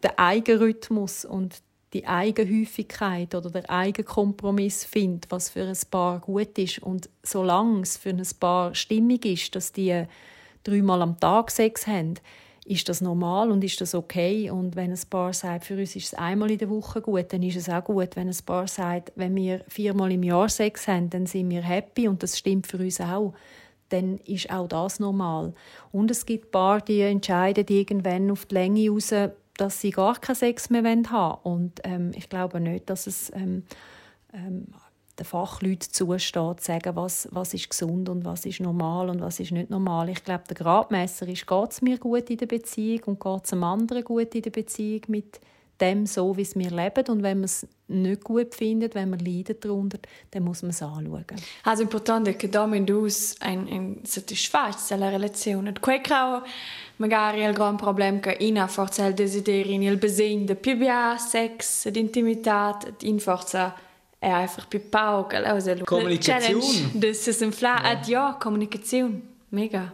den 0.03 0.17
Eigenrhythmus 0.17 1.25
und 1.25 1.61
die 1.93 2.05
Eigenhäufigkeit 2.05 3.33
oder 3.33 3.49
der 3.49 3.69
Eigenkompromiss 3.69 4.85
findet, 4.85 5.31
was 5.31 5.49
für 5.49 5.63
ein 5.63 5.77
Paar 5.89 6.19
gut 6.19 6.57
ist. 6.57 6.79
Und 6.79 7.09
solange 7.23 7.81
es 7.81 7.97
für 7.97 8.09
ein 8.09 8.27
Paar 8.39 8.75
stimmig 8.75 9.25
ist, 9.25 9.55
dass 9.55 9.71
die 9.71 10.03
dreimal 10.63 11.01
am 11.01 11.19
Tag 11.19 11.51
Sex 11.51 11.87
haben, 11.87 12.15
ist 12.69 12.87
das 12.87 13.01
normal 13.01 13.49
und 13.49 13.63
ist 13.63 13.81
das 13.81 13.95
okay. 13.95 14.51
Und 14.51 14.75
wenn 14.75 14.91
ein 14.91 14.99
Paar 15.09 15.33
sagt, 15.33 15.65
für 15.65 15.75
uns 15.75 15.95
ist 15.95 16.05
es 16.05 16.13
einmal 16.13 16.51
in 16.51 16.59
der 16.59 16.69
Woche 16.69 17.01
gut, 17.01 17.33
dann 17.33 17.41
ist 17.41 17.55
es 17.55 17.67
auch 17.67 17.83
gut. 17.83 18.15
Wenn 18.15 18.29
ein 18.29 18.37
Paar 18.45 18.67
sagt, 18.67 19.11
wenn 19.15 19.35
wir 19.35 19.65
viermal 19.67 20.11
im 20.11 20.21
Jahr 20.21 20.49
Sex 20.49 20.87
haben, 20.87 21.09
dann 21.09 21.25
sind 21.25 21.49
wir 21.49 21.63
happy 21.63 22.07
und 22.07 22.21
das 22.21 22.37
stimmt 22.37 22.67
für 22.67 22.77
uns 22.77 23.01
auch, 23.01 23.33
dann 23.89 24.19
ist 24.19 24.51
auch 24.51 24.67
das 24.67 24.99
normal. 24.99 25.53
Und 25.91 26.11
es 26.11 26.27
gibt 26.27 26.51
Paar, 26.51 26.79
die 26.79 27.01
entscheiden 27.01 27.65
irgendwann 27.67 28.29
auf 28.29 28.45
die 28.45 28.53
Länge 28.53 28.87
raus, 28.91 29.15
dass 29.57 29.81
sie 29.81 29.89
gar 29.89 30.19
keinen 30.19 30.35
Sex 30.35 30.69
mehr 30.69 30.83
haben 30.83 31.09
wollen. 31.09 31.37
Und 31.41 31.79
ähm, 31.83 32.11
ich 32.15 32.29
glaube 32.29 32.59
nicht, 32.59 32.87
dass 32.87 33.07
es 33.07 33.31
ähm, 33.33 33.63
ähm, 34.31 34.67
den 35.19 35.25
Fachleuten 35.25 35.91
zusteht, 35.91 36.59
zu 36.59 36.65
sagen, 36.65 36.95
was, 36.95 37.27
was 37.31 37.53
ist 37.53 37.69
gesund 37.69 38.09
und 38.09 38.25
was 38.25 38.45
ist 38.45 38.59
normal 38.59 39.09
und 39.09 39.21
was 39.21 39.39
ist 39.39 39.51
nicht 39.51 39.69
normal. 39.69 40.09
Ich 40.09 40.23
glaube, 40.23 40.43
der 40.47 40.55
Gradmesser 40.55 41.27
ist, 41.27 41.45
geht 41.45 41.71
es 41.71 41.81
mir 41.81 41.97
gut 41.97 42.29
in 42.29 42.37
der 42.37 42.45
Beziehung 42.45 43.01
und 43.05 43.19
geht 43.19 43.43
es 43.43 43.49
dem 43.49 43.63
anderen 43.63 44.03
gut 44.03 44.33
in 44.33 44.41
der 44.41 44.51
Beziehung 44.51 45.01
mit 45.07 45.39
dem 45.79 46.05
so, 46.05 46.35
wie 46.35 46.41
es 46.41 46.55
wir 46.55 46.71
leben. 46.71 47.05
Und 47.07 47.23
wenn 47.23 47.37
man 47.37 47.45
es 47.45 47.67
nicht 47.87 48.23
gut 48.23 48.53
findet, 48.53 48.95
wenn 48.95 49.09
man 49.09 49.19
leidet 49.19 49.63
darunter, 49.63 49.99
dann 50.31 50.43
muss 50.43 50.61
man 50.61 50.71
es 50.71 50.81
anschauen. 50.81 51.25
Also 51.63 51.83
importante 51.83 52.33
che 52.33 52.49
domen 52.49 52.85
dus 52.85 53.35
ein, 53.39 53.67
ein 53.67 54.01
satisfaz 54.03 54.89
la 54.91 55.09
relazione. 55.09 55.73
Quei 55.73 56.01
crao 56.01 56.43
magari 56.97 57.43
il 57.43 57.53
gran 57.53 57.77
problem 57.77 58.19
che 58.19 58.37
ina 58.39 58.67
forza 58.67 59.05
il 59.05 59.13
desiderio, 59.13 59.89
il 59.89 59.97
bisogno 59.97 60.45
di 60.45 60.55
più 60.55 60.77
sex, 61.17 61.87
di 61.89 61.99
intimità, 61.99 62.77
in 63.01 63.19
forza 63.19 63.73
è 64.19 64.27
einfach 64.27 64.67
più 64.67 64.81
pauca. 64.89 65.37
Also, 65.43 65.75
Kommunikation. 65.85 66.61
Das 66.93 67.27
ist 67.27 67.41
ein 67.41 67.53
Fla, 67.53 67.81
ja. 67.83 68.01
ja, 68.05 68.37
Kommunikation. 68.39 69.21
Mega. 69.49 69.93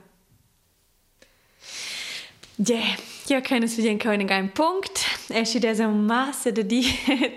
Ja, 2.58 2.80
io 3.28 3.42
credo 3.42 3.66
che 3.66 3.72
sia 3.72 3.92
ancora 3.92 4.16
un 4.16 4.52
punkt. 4.54 5.06
Es 5.30 5.54
ist 5.56 5.66
also 5.66 5.90
massa 5.90 6.52
de 6.52 6.66
di 6.66 6.84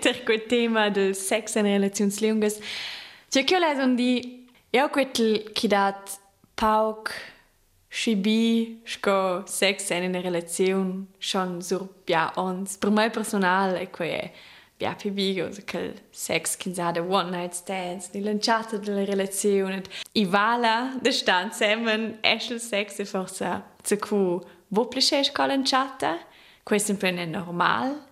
ter 0.01 0.23
quel 0.25 0.45
tema 0.47 0.89
del 0.89 1.13
sex 1.13 1.55
in 1.55 1.63
relazioni 1.63 2.13
lunghe. 2.21 2.51
Cioè 3.29 3.43
che 3.43 3.55
ho 3.55 3.83
un 3.83 3.95
di 3.95 4.47
io 4.71 4.89
quel 4.89 5.11
che 5.11 5.67
dat 5.67 6.19
pauk 6.55 7.11
schibi 7.89 8.81
sco 8.85 9.43
sex 9.45 9.89
in 9.89 10.03
una 10.03 10.21
relazione 10.21 11.07
schon 11.17 11.61
sur 11.61 11.89
bia 12.05 12.31
ons. 12.35 12.77
Per 12.77 12.89
me 12.89 13.09
personale 13.09 13.79
è 13.79 13.89
bia 13.89 14.31
più 14.95 15.43
also 15.43 15.61
quel 15.65 15.93
sex 16.09 16.55
che 16.55 16.73
sa 16.73 16.93
one 16.97 17.29
night 17.29 17.53
stands, 17.53 18.09
di 18.11 18.21
lanciata 18.21 18.77
della 18.77 19.03
relazione. 19.03 19.83
I 20.13 20.25
vala 20.25 20.97
de 21.01 21.11
stand 21.11 21.51
semen 21.51 22.19
eschel 22.21 22.61
sex 22.61 22.99
e 22.99 23.05
forza 23.05 23.63
zu 23.83 23.97
cu 23.97 24.41
wo 24.69 24.87
plisce 24.87 25.23
sco 25.23 25.45
lanciata. 25.45 26.19
Questo 26.63 26.95
è 26.99 27.25
normal. 27.25 28.07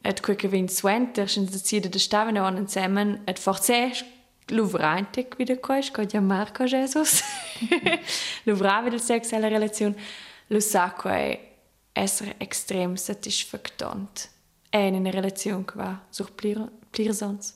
Et 0.00 0.20
quel 0.20 0.36
che 0.36 0.48
vin 0.48 0.68
suenter, 0.68 1.28
schon 1.28 1.44
decide 1.44 1.88
de 1.88 1.98
stavano 1.98 2.44
on 2.44 2.56
insieme, 2.56 3.20
et 3.24 3.38
forse 3.38 3.92
l'uvrantic 4.48 5.36
wieder 5.38 5.58
quais, 5.60 5.90
co 5.90 6.02
ja 6.02 6.20
Marco 6.20 6.64
Jesus. 6.64 7.22
L'uvrava 8.44 8.88
del 8.88 9.00
sex 9.00 9.32
alla 9.32 9.48
relazione, 9.48 9.96
lo 10.48 10.60
sa 10.60 10.92
quai 10.92 11.38
extrem 11.92 12.94
satisfactant. 12.94 14.30
È 14.70 14.76
in 14.76 14.94
una 14.94 15.10
relazione 15.10 15.64
che 15.64 15.74
va 15.76 16.04
sur 16.10 16.32
plir, 16.32 16.70
plir 16.90 17.14
sons. 17.14 17.54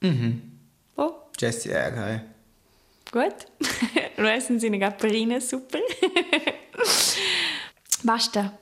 Mhm. 0.00 0.40
Oh. 0.94 1.30
Jesse 1.36 1.72
Ärger. 1.72 2.24
Gut. 3.10 3.46
Lo 4.16 4.28
essen 4.28 4.58
sie 4.58 4.66
eine 4.66 4.78
Gaperina, 4.78 5.40
super. 5.40 5.80
Basta. 8.02 8.58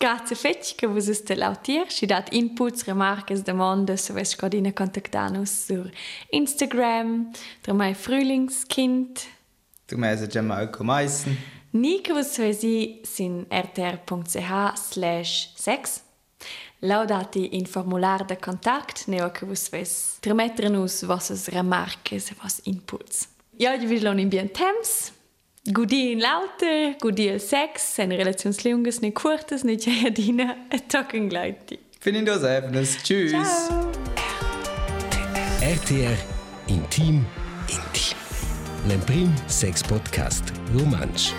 Grazie 0.00 0.36
fetch 0.36 0.76
che 0.76 0.86
vos 0.86 1.08
este 1.08 1.34
lautier, 1.34 1.90
si 1.90 2.06
dat 2.06 2.32
inputs, 2.32 2.84
remarques, 2.84 3.42
demandes, 3.42 4.04
so 4.04 4.16
es 4.16 4.30
scodina 4.30 4.72
contactanus 4.72 5.66
sur 5.66 5.90
Instagram, 6.30 7.32
der 7.66 7.74
mai 7.74 7.94
Frühlingskind. 7.94 9.26
Du 9.88 9.96
meinst 9.96 10.32
ja 10.32 10.42
Malco 10.42 10.84
Meissen. 10.84 11.36
Nika 11.72 12.14
vos 12.14 12.34
svesi 12.34 13.00
sin 13.04 13.46
rtr.ch 13.50 14.76
slash 14.76 15.52
sex. 15.56 16.02
Laudati 16.80 17.48
in 17.54 17.66
formular 17.66 18.24
de 18.26 18.36
kontakt, 18.36 19.06
neo 19.06 19.30
che 19.30 19.46
vos 19.46 19.68
ves 19.68 20.16
tremetrenus 20.20 21.02
vosses 21.02 21.48
remarques 21.48 22.30
e 22.30 22.34
vos 22.42 22.60
inputs. 22.64 23.28
Ja, 23.56 23.74
ich 23.74 23.88
will 23.88 24.18
in 24.18 24.28
bien 24.28 24.52
temps. 24.52 25.12
Gudi 25.64 26.12
in 26.12 26.20
laute, 26.20 26.96
gudi 27.00 27.26
il 27.26 27.40
sex, 27.40 27.98
en 27.98 28.10
relazions 28.10 28.62
lungas, 28.62 29.00
ne 29.00 29.10
curtas, 29.10 29.64
ne 29.64 29.76
giardina, 29.76 30.56
e 30.70 30.78
tocken 30.86 31.28
gleiti. 31.28 31.78
Finde 31.98 32.24
das 32.24 32.44
einfach. 32.44 33.02
Tschüss. 33.02 33.32
Ciao. 33.32 33.90
RTR 35.60 36.16
Intim 36.68 37.26
Intim. 37.68 38.16
L'Emprim 38.86 39.34
Sex 39.48 39.82
Podcast 39.82 40.52
Romansch. 40.72 41.32